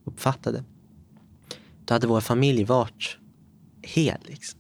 [0.05, 0.63] uppfattade.
[1.85, 3.17] Då hade vår familj varit
[3.81, 4.17] hel.
[4.25, 4.56] Liksom.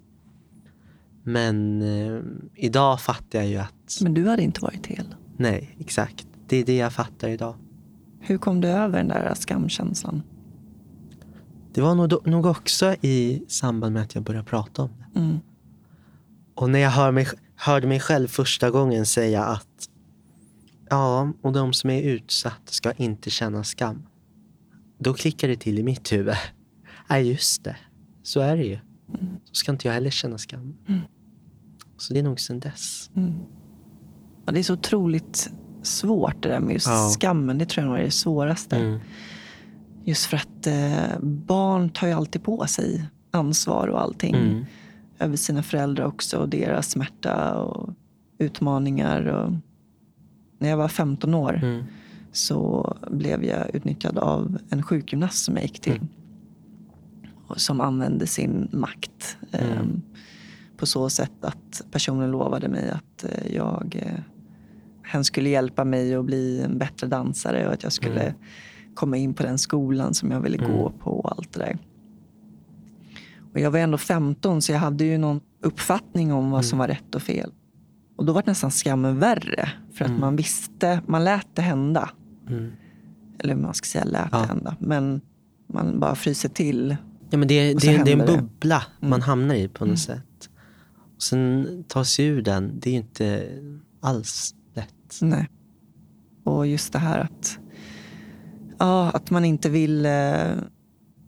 [1.27, 2.21] Men eh,
[2.55, 3.99] idag fattar jag ju att...
[4.01, 5.15] Men du hade inte varit hel?
[5.37, 6.27] Nej, exakt.
[6.47, 7.55] Det är det jag fattar idag.
[8.19, 10.21] Hur kom du över den där skamkänslan?
[11.73, 15.19] Det var nog, nog också i samband med att jag började prata om det.
[15.19, 15.37] Mm.
[16.55, 19.89] Och när jag hör mig, hörde mig själv första gången säga att
[20.89, 24.03] ja, och de som är utsatta ska inte känna skam.
[24.99, 26.35] Då klickade det till i mitt huvud.
[27.09, 27.75] Nej, just det.
[28.23, 28.79] Så är det ju.
[29.43, 30.77] Så ska inte jag heller känna skam.
[30.87, 31.01] Mm.
[31.97, 33.09] Så det är nog sen dess.
[33.15, 33.33] Mm.
[34.45, 37.09] Ja, det är så otroligt svårt det där med just Ja.
[37.19, 37.57] skammen.
[37.57, 38.75] Det tror jag nog är det svåraste.
[38.75, 38.99] Mm.
[40.03, 44.35] Just för att eh, barn tar ju alltid på sig ansvar och allting.
[44.35, 44.65] Mm.
[45.19, 47.89] Över sina föräldrar också och deras smärta och
[48.37, 49.25] utmaningar.
[49.25, 49.53] Och...
[50.59, 51.83] När jag var 15 år Mm.
[52.31, 55.95] så blev jag utnyttjad av en sjukgymnast som jag gick till.
[55.97, 56.07] Mm.
[57.47, 59.37] Och som använde sin makt.
[59.51, 60.01] Mm.
[60.77, 64.19] På så sätt att personen lovade mig att eh, jag eh,
[65.03, 68.33] hen skulle hjälpa mig att bli en bättre dansare och att jag skulle Mm.
[68.95, 70.99] komma in på den skolan som jag ville gå Mm.
[70.99, 71.77] på och allt det där.
[73.53, 76.87] Och jag var ändå 15 så jag hade ju någon uppfattning om vad som var
[76.87, 77.51] rätt och fel.
[78.15, 79.69] Och då var nästan skammen värre.
[79.93, 80.21] För att Mm.
[80.21, 82.09] man visste, man lät det hända.
[82.49, 82.71] Mm.
[83.39, 84.37] Eller man ska säga lät Ja.
[84.39, 84.75] det hända.
[84.79, 85.21] Men
[85.67, 86.95] man bara fryser till.
[87.29, 88.37] Ja, men det, det, det är en händer det.
[88.41, 89.21] bubbla man Mm.
[89.21, 90.21] hamnar i på något Mm.
[90.21, 90.49] sätt.
[91.17, 93.49] Sen ta sig ur den, det är inte
[94.01, 95.17] alls lätt.
[95.21, 95.49] Nej.
[96.43, 97.59] Och just det här att,
[98.79, 100.51] ja, att man inte vill eh,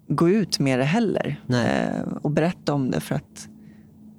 [0.07, 1.41] gå ut med det heller.
[1.49, 3.49] Eh, och berätta om det för att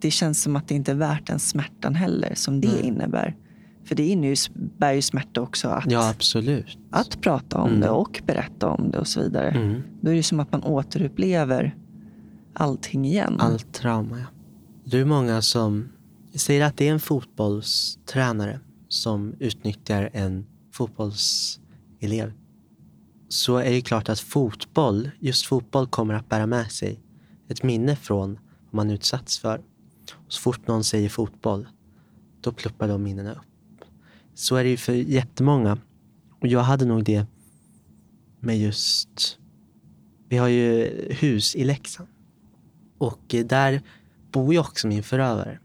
[0.00, 2.87] det känns som att det inte är värt den smärtan heller som det Nej.
[2.87, 3.37] innebär.
[3.85, 6.14] För det innebär ju smärta också att, Ja,
[6.90, 7.80] att prata om Mm.
[7.80, 9.50] det och berätta om det och så vidare.
[9.50, 9.83] Mm.
[10.00, 11.76] Då är det som att man återupplever
[12.52, 13.37] allting igen.
[13.38, 14.24] Allt trauma, ja.
[14.90, 15.88] Det är många som
[16.35, 22.33] säger att det är en fotbollstränare som utnyttjar en fotbollselev.
[23.29, 27.00] Så är det klart att fotboll, just fotboll kommer att bära med sig
[27.48, 28.38] ett minne från
[28.70, 29.59] vad man utsatts för.
[30.12, 31.68] Och så fort någon säger fotboll,
[32.40, 33.85] då pluppar de minnena upp.
[34.35, 35.79] Så är det ju för jättemånga.
[36.40, 37.26] Och jag hade nog det
[38.40, 39.38] med just...
[40.29, 42.09] Vi har ju hus i Leksand.
[42.98, 43.83] Och eh, där
[44.32, 45.58] bor ju också min förövare.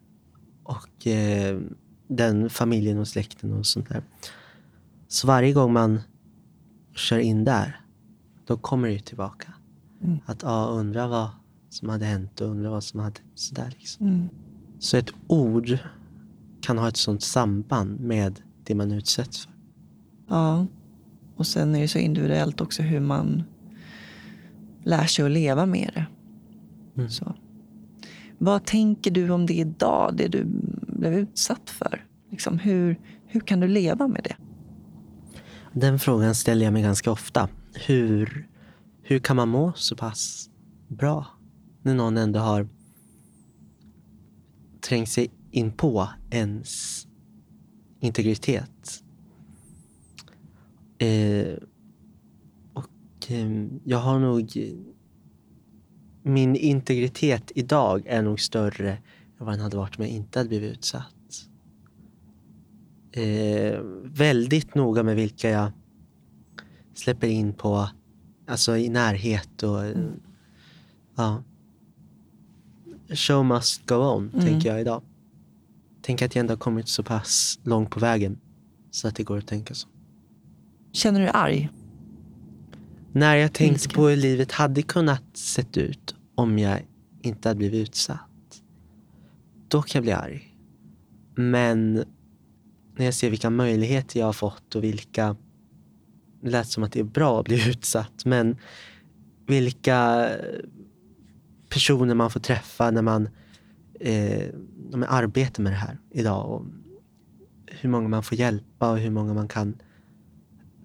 [0.64, 1.60] Och eh,
[2.08, 4.04] den familjen och släkten och sånt där.
[5.08, 6.00] Så varje gång man
[6.96, 7.82] kör in där,
[8.46, 9.54] då kommer det ju tillbaka.
[10.04, 10.20] Mm.
[10.26, 11.30] Att ja, undra vad
[11.70, 14.08] som hade hänt och undra vad som hade sådär liksom.
[14.08, 14.30] Mm.
[14.80, 15.78] Så ett ord
[16.62, 19.54] kan ha ett sånt samband med det man utsätts för.
[20.28, 20.66] Ja.
[21.36, 23.44] Och sen är det så individuellt också hur man
[24.84, 26.06] lär sig att leva med det.
[26.96, 27.10] Mm.
[27.10, 27.36] Så.
[28.38, 30.44] Vad tänker du om det idag, det du
[30.88, 32.06] blev utsatt för?
[32.32, 34.36] Liksom, hur, hur kan du leva med det?
[35.74, 37.50] Den frågan ställer jag mig ganska ofta.
[37.74, 38.48] Hur,
[39.02, 40.50] hur kan man må så pass
[40.88, 41.26] bra
[41.82, 42.68] när någon ändå har
[44.82, 47.04] trängt sig in på ens
[48.00, 49.04] integritet?
[50.98, 51.58] Eh,
[52.74, 54.58] och eh, jag har nog...
[56.28, 60.50] Min integritet idag är nog större än vad den hade varit om jag inte hade
[60.50, 61.48] blivit utsatt
[63.12, 65.72] eh, väldigt noga med vilka jag
[66.94, 67.90] släpper in på,
[68.48, 69.98] alltså i närhet och eh,
[71.16, 71.44] ja.
[73.10, 74.46] Show must go on, Mm.
[74.46, 75.02] tänker jag idag.
[76.02, 78.40] Tänk att jag ändå har kommit så pass långt på vägen
[78.92, 79.88] så att det går att tänka så.
[80.92, 81.70] Känner du dig arg?
[83.16, 83.96] När jag tänkte Ilsken.
[83.96, 86.86] på hur livet hade kunnat sett ut om jag
[87.22, 88.62] inte hade blivit utsatt.
[89.68, 90.58] Då kan jag bli arg.
[91.36, 91.94] Men
[92.96, 95.36] när jag ser vilka möjligheter jag har fått och vilka...
[96.42, 98.58] Det lät som att det är bra att bli utsatt, men
[99.48, 100.30] vilka
[101.70, 103.30] personer man får träffa när man,
[104.00, 104.46] eh,
[104.90, 106.52] när man arbetar med det här idag.
[106.52, 106.66] Och
[107.68, 109.82] hur många man får hjälpa och hur många man kan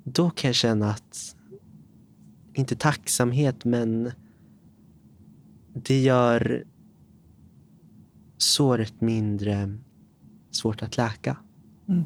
[0.05, 1.37] då kan jag känna att,
[2.61, 4.13] inte tacksamhet, men
[5.73, 6.65] det gör
[8.39, 9.79] såret mindre
[10.51, 11.37] svårt att läka.
[11.89, 12.05] Mm.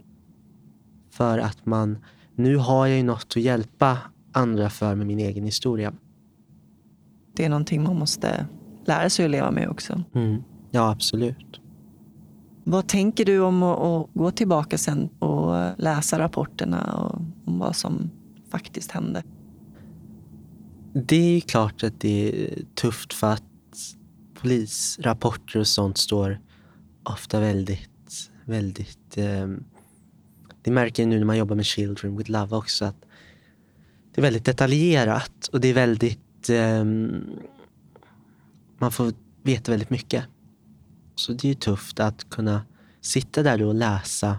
[1.10, 1.98] För att man,
[2.34, 3.98] nu har jag ju något att hjälpa
[4.32, 5.92] andra för med min egen historia.
[7.36, 8.46] Det är någonting man måste
[8.84, 10.02] lära sig att leva med också.
[10.14, 10.42] Mm.
[10.70, 11.60] Ja, absolut.
[12.64, 18.10] Vad tänker du om att, gå tillbaka sen och läsa rapporterna och om vad som
[18.50, 19.22] faktiskt hände?
[20.96, 23.42] Det är ju klart att det är tufft för att
[24.34, 26.40] polisrapporter och sånt står
[27.02, 29.18] ofta väldigt, väldigt...
[29.18, 29.48] Eh,
[30.62, 33.04] det märker jag nu när man jobbar med Children with Love också att
[34.14, 36.48] det är väldigt detaljerat och det är väldigt...
[36.50, 36.84] Eh,
[38.78, 40.24] man får veta väldigt mycket.
[41.14, 42.62] Så det är tufft att kunna
[43.00, 44.38] sitta där och läsa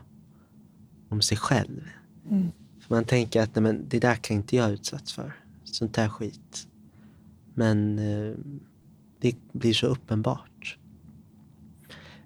[1.10, 1.82] om sig själv.
[2.30, 2.52] Mm.
[2.80, 5.45] För man tänker att nej, men, det där kan inte jag utsatts för.
[5.76, 6.68] Sånt där skit.
[7.54, 8.34] Men eh,
[9.20, 10.78] det blir så uppenbart.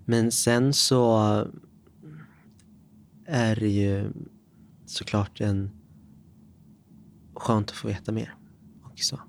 [0.06, 1.18] Men sen så
[3.26, 4.12] är det ju
[4.86, 5.72] såklart en
[7.34, 8.36] skönt att få veta mer
[8.84, 9.20] också.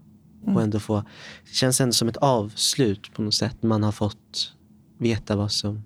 [0.42, 0.56] Mm.
[0.56, 1.04] Och ändå få,
[1.44, 3.62] det känns ändå som ett avslut på något sätt.
[3.62, 4.56] Man har fått
[4.98, 5.82] veta vad som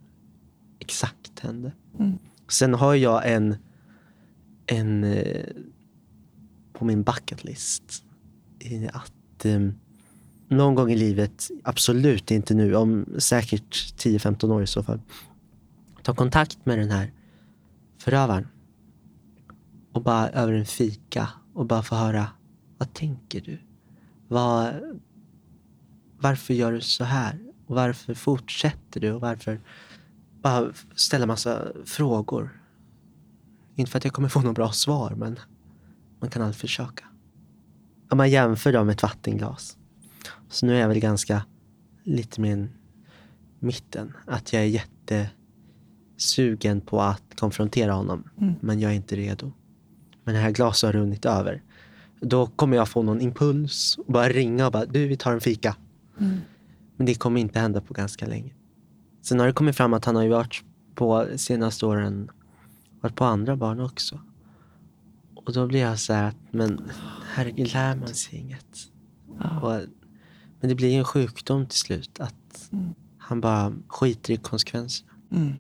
[0.78, 1.72] exakt hände.
[1.98, 2.18] Mm.
[2.48, 3.56] Sen har jag en,
[4.66, 5.46] en eh,
[6.72, 8.03] på min bucket list
[8.92, 9.60] att eh,
[10.48, 15.00] någon gång i livet, absolut inte nu, om säkert 10-15 år i så fall,
[16.02, 17.12] ta kontakt med den här
[17.98, 18.48] förövaren.
[19.92, 22.26] Och bara över en fika och bara få höra,
[22.78, 23.58] vad tänker du?
[24.28, 24.74] Vad,
[26.18, 27.38] varför gör du så här?
[27.66, 29.12] Och varför fortsätter du?
[29.12, 29.60] Och varför
[30.42, 32.60] bara ställa massa frågor.
[33.74, 35.38] Inte för att jag kommer få något bra svar, men
[36.20, 37.04] man kan alltid försöka.
[38.14, 39.76] Om man jämför dem med ett vattenglas.
[40.48, 41.44] Så nu är jag väl ganska
[42.04, 42.68] lite mer
[43.58, 44.12] mitten.
[44.26, 44.82] Att jag är
[46.16, 48.24] jättesugen på att konfrontera honom.
[48.40, 48.54] Mm.
[48.60, 49.52] Men jag är inte redo.
[50.24, 51.62] Men det här glaset har runnit över.
[52.20, 55.40] Då kommer jag få någon impuls och bara ringa och bara, du vi tar en
[55.40, 55.76] fika.
[56.20, 56.36] Mm.
[56.96, 58.52] Men det kommer inte hända på ganska länge.
[59.22, 60.62] Sen har det kommit fram att han har ju varit
[60.94, 62.30] på senaste åren
[63.00, 64.20] varit på andra barn också.
[65.46, 66.90] Och då blir jag så här att, men
[67.34, 68.66] herregud, lär man sig inget?
[69.40, 69.60] Ja.
[69.60, 69.80] Och,
[70.60, 72.20] men det blir en sjukdom till slut.
[72.20, 72.34] Att
[72.72, 72.94] Mm.
[73.18, 75.10] han bara skiter i konsekvenserna.
[75.32, 75.52] Mm.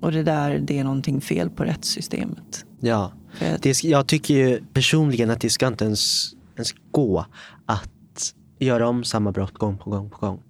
[0.00, 2.64] Och det där, det är någonting fel på rättssystemet.
[2.80, 3.12] Ja.
[3.62, 7.26] Det, jag tycker ju personligen att det ska inte ens, ens gå
[7.66, 10.42] att göra om samma brott gång på gång på gång.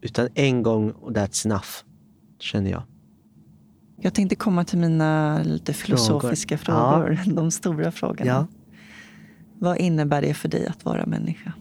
[0.00, 1.68] Utan en gång och that's enough,
[2.38, 2.82] känner jag.
[4.04, 7.14] Jag tänkte komma till mina lite filosofiska Frågor.
[7.14, 7.34] frågor.
[7.34, 8.26] De stora frågorna.
[8.26, 8.46] Ja.
[9.58, 11.52] Vad innebär det för dig att vara människa?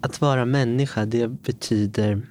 [0.00, 2.22] Att vara människa, det betyder...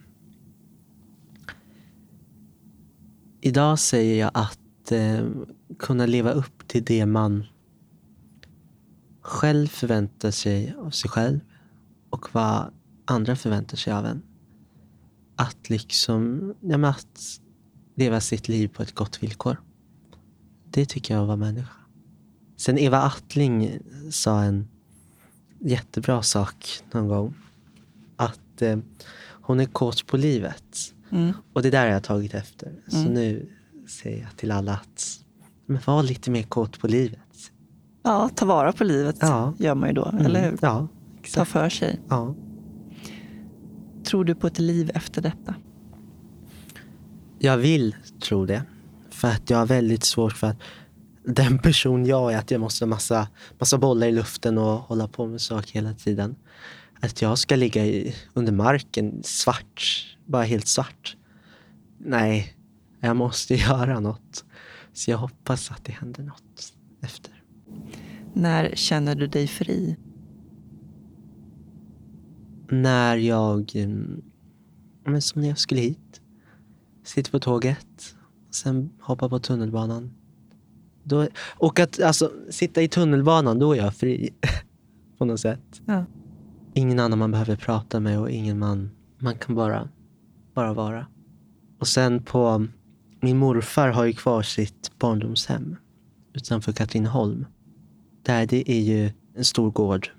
[3.41, 5.25] Idag säger jag att eh,
[5.79, 7.45] kunna leva upp till det man
[9.21, 11.39] själv förväntar sig av sig själv
[12.09, 12.73] och vad
[13.05, 14.21] andra förväntar sig av en.
[15.35, 17.39] Att liksom, ja, men att
[17.95, 19.57] leva sitt liv på ett gott villkor.
[20.69, 21.73] Det tycker jag vara människa.
[22.57, 23.79] Sen Eva Attling
[24.11, 24.67] sa en
[25.59, 27.33] jättebra sak någon gång.
[28.15, 28.77] Att eh,
[29.29, 30.93] hon är kåt på livet.
[31.11, 31.33] Mm.
[31.53, 32.71] Och det där har jag tagit efter.
[32.87, 33.13] Så Mm.
[33.13, 33.49] nu
[33.87, 35.19] säger jag till alla att
[35.65, 37.19] men var lite mer kåt på livet.
[38.03, 39.53] Ja, ta vara på livet Ja.
[39.57, 40.25] gör man ju då, Mm.
[40.25, 40.57] eller hur?
[40.61, 40.87] Ja, Ta
[41.23, 41.51] exakt.
[41.51, 41.99] för sig.
[42.09, 42.35] Ja.
[44.03, 45.55] Tror du på ett liv efter detta?
[47.43, 48.63] Jag vill tro det.
[49.09, 50.57] För att jag har väldigt svårt för att
[51.25, 53.27] den person jag är, att jag måste ha massa,
[53.59, 56.35] massa bollar i luften och hålla på med saker hela tiden.
[57.01, 61.17] Att jag ska ligga i, under marken svart, bara helt svart.
[61.97, 62.55] Nej,
[62.99, 64.45] jag måste göra något.
[64.93, 67.43] Så jag hoppas att det händer något efter.
[68.33, 69.97] När känner du dig fri?
[72.69, 74.21] När jag, mm,
[75.05, 76.22] men som när jag skulle hit,
[77.03, 78.15] sitter på tåget,
[78.51, 80.13] sen hoppa på tunnelbanan.
[81.03, 84.29] Då, och att alltså, sitta i tunnelbanan, då är jag fri.
[85.17, 85.81] på något sätt.
[85.85, 86.05] Ja.
[86.73, 89.89] Ingen annan man behöver prata med och ingen man, man kan bara,
[90.53, 91.07] bara vara.
[91.79, 92.67] Och sen på,
[93.21, 95.75] min morfar har ju kvar sitt barndomshem
[96.33, 97.45] utanför Katrineholm.
[98.21, 100.09] Där det är ju en stor gård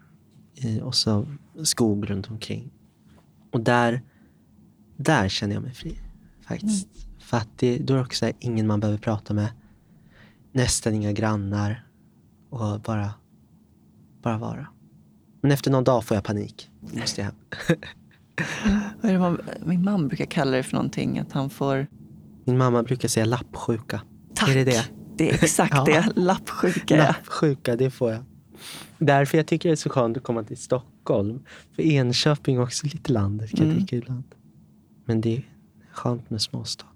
[0.55, 1.27] i, och så
[1.63, 2.71] skog runt omkring.
[3.51, 4.03] Och där,
[4.97, 5.99] där känner jag mig fri
[6.47, 6.89] faktiskt.
[7.19, 9.49] För att det, då är det också ingen man behöver prata med.
[10.53, 11.87] Nästan inga grannar.
[12.51, 13.11] Och bara
[14.23, 14.67] bara vara.
[15.41, 16.71] Men efter någon dag får jag panik.
[16.81, 17.31] Måste jag
[19.03, 21.19] det man, min man brukar kalla det för någonting.
[21.19, 21.87] Att han får...
[22.45, 24.01] Min mamma brukar säga lappsjuka.
[24.35, 24.49] Tack!
[24.49, 24.89] Är det det?
[25.17, 25.85] Det är exakt Ja.
[25.85, 26.13] det.
[26.17, 26.97] Lappsjuka.
[26.97, 28.25] Lappsjuka, det får jag.
[28.99, 31.41] Därför jag tycker det är så skönt att komma till Stockholm.
[31.77, 33.81] För Enköping är också lite landet kan jag Mm.
[33.87, 34.25] tycka ibland.
[35.05, 35.43] Men det
[35.95, 36.87] skönt med småstad.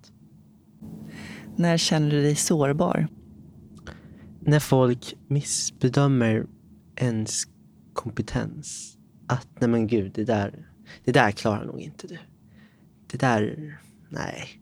[1.56, 3.08] När känner du dig sårbar?
[4.40, 6.46] När folk missbedömer
[6.96, 7.44] ens
[7.92, 8.98] kompetens.
[9.26, 10.68] Att nej men gud, det där,
[11.04, 12.18] det där klarar nog inte du.
[13.06, 13.78] Det där,
[14.08, 14.60] nej.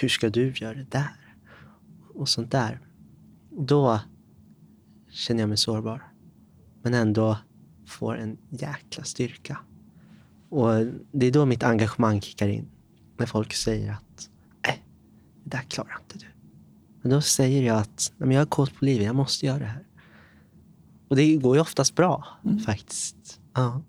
[0.00, 1.36] Hur ska du göra det där?
[2.14, 2.80] Och sånt där.
[3.50, 4.00] Då
[5.10, 6.12] känner jag mig sårbar.
[6.82, 7.38] Men ändå
[7.86, 9.58] får en jäkla styrka.
[10.48, 12.68] Och det är då mitt engagemang kickar in.
[13.20, 14.30] När folk säger att
[14.66, 14.84] nej,
[15.44, 16.26] det där klarar inte du.
[17.02, 19.64] Men då säger jag att men jag har koll på livet, jag måste göra det
[19.64, 19.86] här.
[21.08, 22.24] Och det går ju oftast bra
[22.66, 23.40] faktiskt.
[23.54, 23.82] Ja,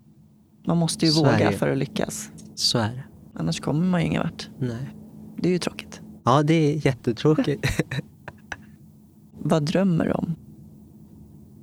[0.66, 2.30] Man måste ju Så är våga för att lyckas.
[2.54, 3.04] så är det.
[3.34, 4.48] Annars kommer man ju ingen vart.
[4.58, 4.96] Nej.
[5.36, 6.00] Det är ju tråkigt.
[6.24, 7.66] Ja, det är jättetråkigt.
[9.32, 10.34] Vad drömmer du om?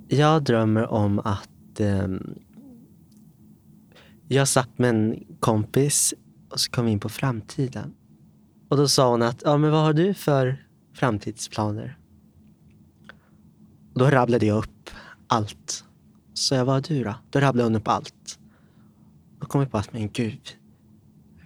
[0.08, 2.34] Jag drömmer om att ehm,
[4.28, 6.14] jag satt med en kompis
[6.50, 7.94] och så kom vi in på framtiden.
[8.68, 11.98] Och då sa hon att, ja men vad har du för framtidsplaner?
[13.94, 14.90] Då rabblade jag upp
[15.26, 15.84] allt.
[16.34, 17.14] Så jag, vad har du då?
[17.30, 18.38] Då rabblade hon upp allt.
[19.40, 20.48] Då kom jag på att, men gud,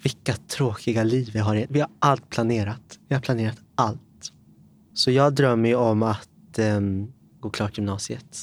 [0.02, 1.66] vilka tråkiga liv vi har.
[1.70, 2.98] Vi har allt planerat.
[3.08, 4.32] Vi har planerat allt.
[4.94, 6.80] Så jag drömmer ju om att eh,
[7.40, 8.38] gå klart gymnasiet.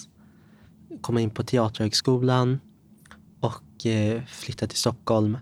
[1.01, 2.59] Komma in på Teaterhögskolan
[3.39, 5.37] och eh, flytta till Stockholm.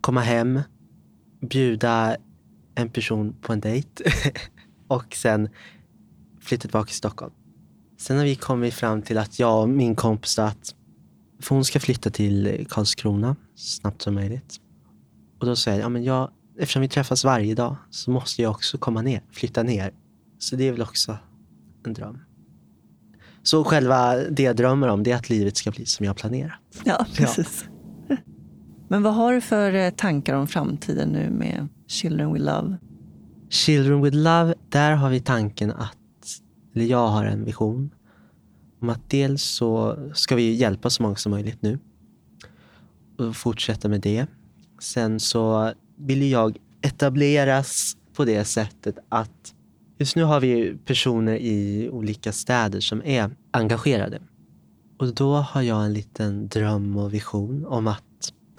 [0.00, 0.60] Komma hem,
[1.40, 2.16] bjuda
[2.74, 4.04] en person på en dejt
[4.88, 5.48] och sen
[6.40, 7.32] flytta tillbaka till Stockholm.
[7.98, 10.74] Sen har vi kommit fram till att jag och min kompis att
[11.40, 14.60] för hon ska flytta till Karlskrona snabbt som möjligt.
[15.40, 18.50] Och då säger jag, ja, men jag, eftersom vi träffas varje dag så måste jag
[18.50, 19.92] också komma ner, flytta ner.
[20.38, 21.18] Så det är väl också
[21.86, 22.18] en dröm.
[23.42, 26.60] Så själva det jag drömmer om det är att livet ska bli som jag planerat.
[26.84, 27.64] Ja, precis.
[28.90, 32.76] Men vad har du för eh, tankar om framtiden nu med Children With Love?
[33.50, 35.96] Children with Love, där har vi tanken att,
[36.74, 37.90] eller jag har en vision
[38.80, 41.78] om att dels så ska vi hjälpa så många som möjligt nu
[43.18, 44.26] och fortsätta med det.
[44.80, 49.54] Sen så vill jag etableras på det sättet att
[49.98, 54.20] just nu har vi personer i olika städer som är engagerade.
[54.98, 58.04] Och då har jag en liten dröm och vision om att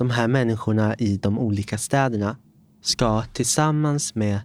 [0.01, 2.37] de här människorna i de olika städerna
[2.81, 4.39] ska tillsammans med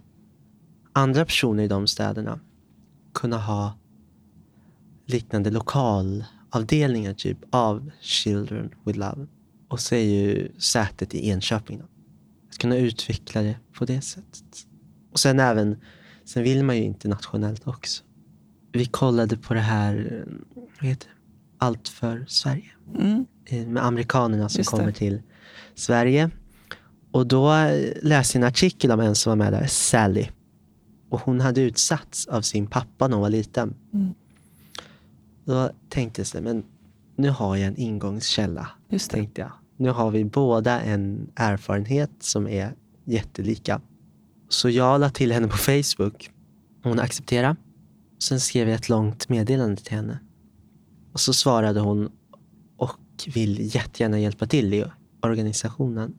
[0.93, 2.39] andra personer i de städerna
[3.13, 3.77] kunna ha
[5.05, 9.27] liknande lokalavdelningar typ av Children with Love.
[9.67, 11.79] Och så är ju sätet i Enköping.
[11.79, 11.85] Då.
[12.49, 14.67] Att kunna utveckla det på det sättet.
[15.11, 15.77] Och sen även,
[16.25, 18.03] sen vill man ju internationellt också.
[18.71, 21.13] Vi kollade på det här, vad heter det?
[21.57, 22.71] Allt för Sverige.
[22.95, 23.25] Mm.
[23.45, 25.21] Eh, Med amerikanerna som kommer till
[25.75, 26.29] Sverige.
[27.11, 27.53] Och då
[28.01, 30.27] läste jag en artikel om en som var med där, Sally.
[31.09, 33.73] Och hon hade utsatts av sin pappa när hon var liten.
[33.93, 34.13] Mm.
[35.45, 36.63] Då tänkte jag men
[37.15, 38.69] nu har jag en ingångskälla.
[38.89, 39.17] Just det.
[39.17, 39.51] Tänkte jag.
[39.77, 42.73] Nu har vi båda en erfarenhet som är
[43.05, 43.81] jättelika.
[44.49, 46.31] Så jag la till henne på Facebook.
[46.83, 47.55] Hon accepterade.
[48.19, 50.19] Sen skrev jag ett långt meddelande till henne.
[51.13, 52.11] Och så svarade hon
[52.77, 52.99] och
[53.33, 54.85] vill jättegärna hjälpa till i
[55.21, 56.13] organisationen.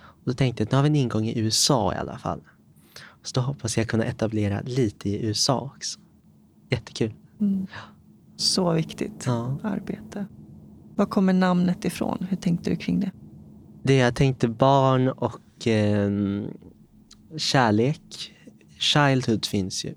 [0.00, 2.40] Och då tänkte jag att nu har vi en ingång i USA i alla fall.
[3.22, 6.00] Så då hoppas jag kunna etablera lite i USA också.
[6.70, 7.14] Jättekul.
[7.40, 7.66] Mm.
[8.36, 9.58] Så viktigt Ja.
[9.62, 10.26] arbete.
[10.94, 12.26] Var kommer namnet ifrån?
[12.30, 13.10] Hur tänkte du kring det?
[13.82, 16.10] Det jag tänkte barn och eh,
[17.36, 18.32] kärlek.
[18.78, 19.94] Childhood finns ju.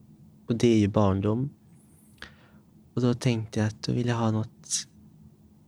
[0.48, 1.50] Och det är ju barndom.
[2.94, 4.88] Och då tänkte jag att då vill jag ha något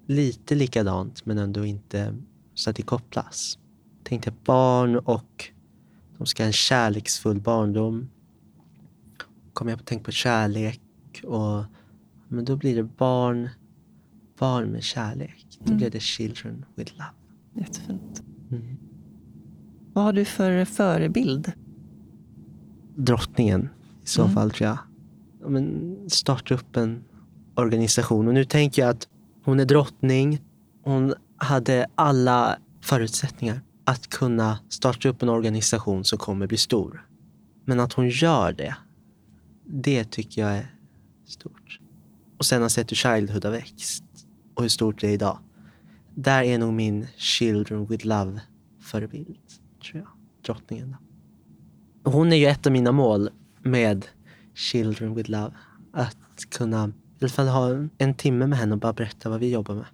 [0.07, 2.15] lite likadant men ändå inte
[2.55, 3.59] så att det kopplas.
[4.03, 5.51] Tänkte jag barn och
[6.17, 8.09] de ska ha en kärleksfull barndom.
[9.53, 10.81] Kommer jag på att tänka på kärlek
[11.23, 11.63] och
[12.27, 13.49] men då blir det barn,
[14.39, 15.45] barn med kärlek.
[15.59, 15.77] Då Mm.
[15.77, 17.09] blir det children with love.
[17.65, 18.23] Jättefint.
[18.51, 18.77] Mm.
[19.93, 21.51] Vad har du för förebild?
[22.97, 23.69] drottningen
[24.03, 24.33] i så Mm.
[24.35, 24.77] fall tror jag.
[25.41, 27.03] Ja, men starta upp en
[27.55, 28.27] organisation.
[28.27, 29.07] Och nu tänker jag att
[29.43, 30.41] hon är drottning.
[30.83, 37.07] Hon hade alla förutsättningar att kunna starta upp en organisation som kommer bli stor.
[37.65, 38.75] Men att hon gör det,
[39.65, 40.75] det tycker jag är
[41.25, 41.79] stort.
[42.38, 44.03] Och sen har sett hur Childhood har växt.
[44.53, 45.39] och hur stort det är idag.
[46.15, 49.38] Där är nog min Children with Love-förebild,
[49.83, 50.07] tror jag.
[50.45, 50.95] Drottningen.
[52.03, 53.29] Hon är ju ett av mina mål
[53.61, 54.05] med
[54.53, 55.53] Children with Love.
[55.93, 59.51] Att kunna i alla fall ha en timme med henne och bara berätta vad vi
[59.51, 59.86] jobbar med.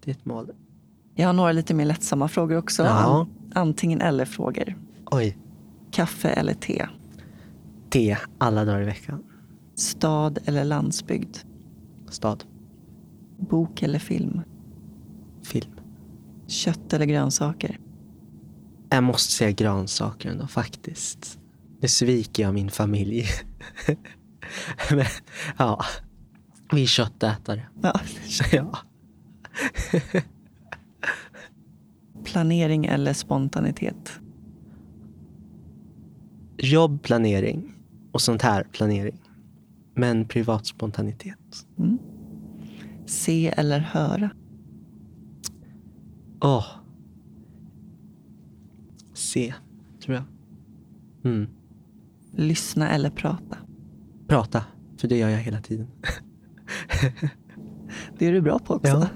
[0.00, 0.50] Det är ett mål.
[1.18, 2.82] Jag har några lite mer lättsamma frågor också.
[2.84, 3.26] Ja.
[3.54, 4.78] Antingen eller-frågor.
[5.10, 5.38] Oj.
[5.90, 6.86] Kaffe eller te?
[7.90, 9.22] Te alla dagar i veckan.
[9.74, 11.36] Stad eller landsbygd?
[12.08, 12.44] Stad.
[13.38, 14.40] Bok eller film?
[15.42, 15.70] Film.
[16.46, 17.80] Kött eller grönsaker?
[18.90, 21.38] Jag måste säga grönsaker ändå, faktiskt.
[21.80, 23.26] Nu sviker jag min familj.
[24.90, 25.06] Men,
[25.58, 25.84] ja.
[26.72, 27.66] Vi är köttätare.
[27.82, 28.00] Ja.
[28.52, 28.78] ja.
[32.26, 34.20] Planering eller spontanitet?
[36.58, 37.74] Jobbplanering
[38.12, 39.20] och sånt här planering.
[39.94, 41.66] Men privat spontanitet.
[41.78, 41.98] Mm.
[43.06, 44.30] Se eller höra?
[46.40, 46.66] Åh.
[49.14, 49.54] Se,
[50.04, 50.24] tror jag.
[51.24, 51.46] Mm.
[52.32, 53.58] Lyssna eller prata?
[54.26, 54.64] Prata,
[54.96, 55.86] för det gör jag hela tiden.
[58.18, 58.88] Det är du bra på också.
[58.88, 59.08] Ja,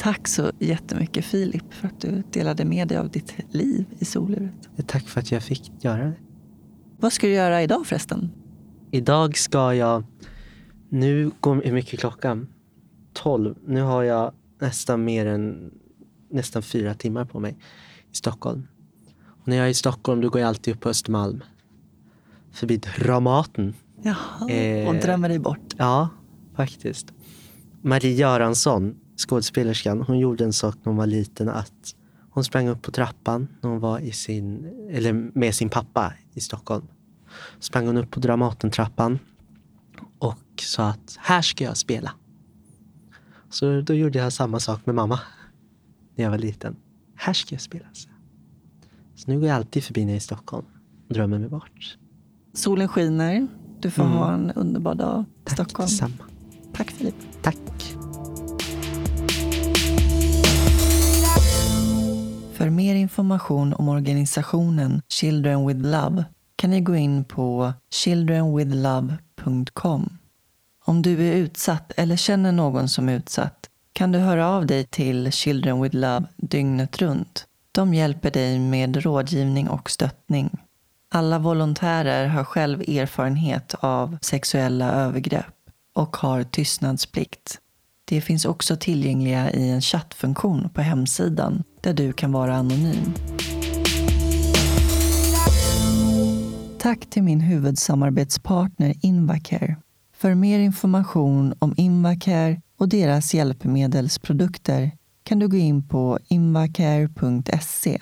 [0.00, 0.28] tack.
[0.28, 4.68] Så jättemycket Filip för att du delade med dig av ditt liv i soluret.
[4.86, 6.14] Tack för att jag fick göra det.
[6.98, 8.30] Vad ska du göra idag förresten?
[8.90, 10.04] Idag ska jag...
[10.88, 12.48] Nu går hur mycket klockan?
[13.12, 13.54] 12.
[13.66, 15.70] Nu har jag nästan mer än
[16.30, 17.56] nästan fyra timmar på mig
[18.12, 18.68] i Stockholm.
[19.26, 21.42] Och när jag är i Stockholm då går jag alltid upp på Östermalm.
[22.52, 23.74] Förbi Dramaten.
[24.02, 24.88] Jaha, Eh.
[24.88, 25.74] och drömmer dig bort.
[25.76, 26.08] Ja,
[26.56, 27.12] faktiskt.
[27.82, 31.48] Marie Göransson, skådespelerskan, hon gjorde en sak när hon var liten.
[31.48, 31.94] att
[32.32, 36.40] Hon sprang upp på trappan när hon var i sin, eller med sin pappa i
[36.40, 36.86] Stockholm.
[37.60, 39.18] Sprang hon upp på Dramatentrappan
[40.18, 42.12] och sa att här ska jag spela.
[43.50, 45.20] Så då gjorde jag samma sak med mamma
[46.16, 46.76] när jag var liten.
[47.16, 47.86] Här ska jag spela.
[47.92, 48.08] Så,
[49.14, 50.66] så nu går jag alltid förbi när jag är i Stockholm
[51.08, 51.96] och drömmer mig bort.
[52.54, 53.46] Solen skiner.
[53.80, 54.16] Du får Mm.
[54.16, 55.86] ha en underbar dag i Tack Stockholm.
[55.88, 56.24] detsamma.
[56.72, 57.14] Tack Filip.
[57.42, 57.89] Tack.
[63.00, 66.24] Information om organisationen Children with Love
[66.56, 70.18] kan ni gå in på childrenwithlove.com.
[70.84, 74.84] Om du är utsatt eller känner någon som är utsatt kan du höra av dig
[74.84, 77.46] till Children with Love dygnet runt.
[77.72, 80.50] De hjälper dig med rådgivning och stöttning.
[81.08, 85.54] Alla volontärer har själv erfarenhet av sexuella övergrepp
[85.94, 87.58] och har tystnadsplikt.
[88.10, 93.14] Det finns också tillgängliga i en chattfunktion på hemsidan där du kan vara anonym.
[96.78, 99.76] Tack till min huvudsamarbetspartner Invacare.
[100.16, 104.90] För mer information om Invacare och deras hjälpmedelsprodukter
[105.22, 108.00] kan du gå in på invacare.se.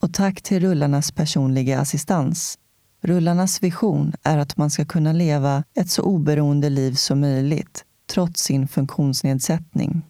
[0.00, 2.58] Och tack till Rullarnas personliga assistans.
[3.02, 8.42] Rullarnas vision är att man ska kunna leva ett så oberoende liv som möjligt trots
[8.42, 10.02] sin funktionsnedsättning.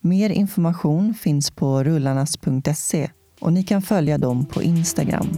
[0.00, 5.28] Mer information finns på rullarnas.se och ni kan följa dem på Instagram.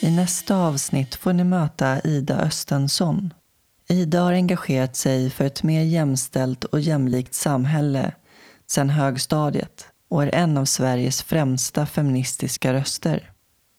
[0.00, 3.34] I nästa avsnitt får ni möta Ida Östensson.
[3.88, 8.14] Ida har engagerat sig för ett mer jämställt och jämlikt samhälle
[8.66, 13.30] sedan högstadiet och är en av Sveriges främsta feministiska röster.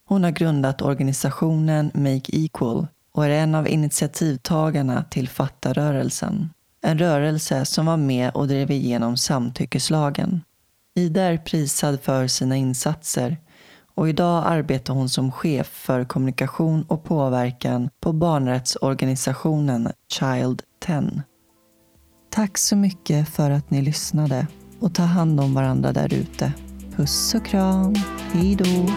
[0.09, 6.49] Hon har grundat organisationen Make Equal och är en av initiativtagarna till Fattarörelsen.
[6.81, 10.41] En rörelse som var med och drev igenom samtyckeslagen.
[10.95, 13.37] Ida är prisad för sina insatser
[13.95, 21.23] och idag arbetar hon som chef för kommunikation och påverkan på barnrättsorganisationen Child 10.
[22.29, 24.47] Tack så mycket för att ni lyssnade
[24.79, 26.53] och ta hand om varandra där ute.
[26.95, 27.95] Puss och kram.
[28.33, 28.93] Hej då.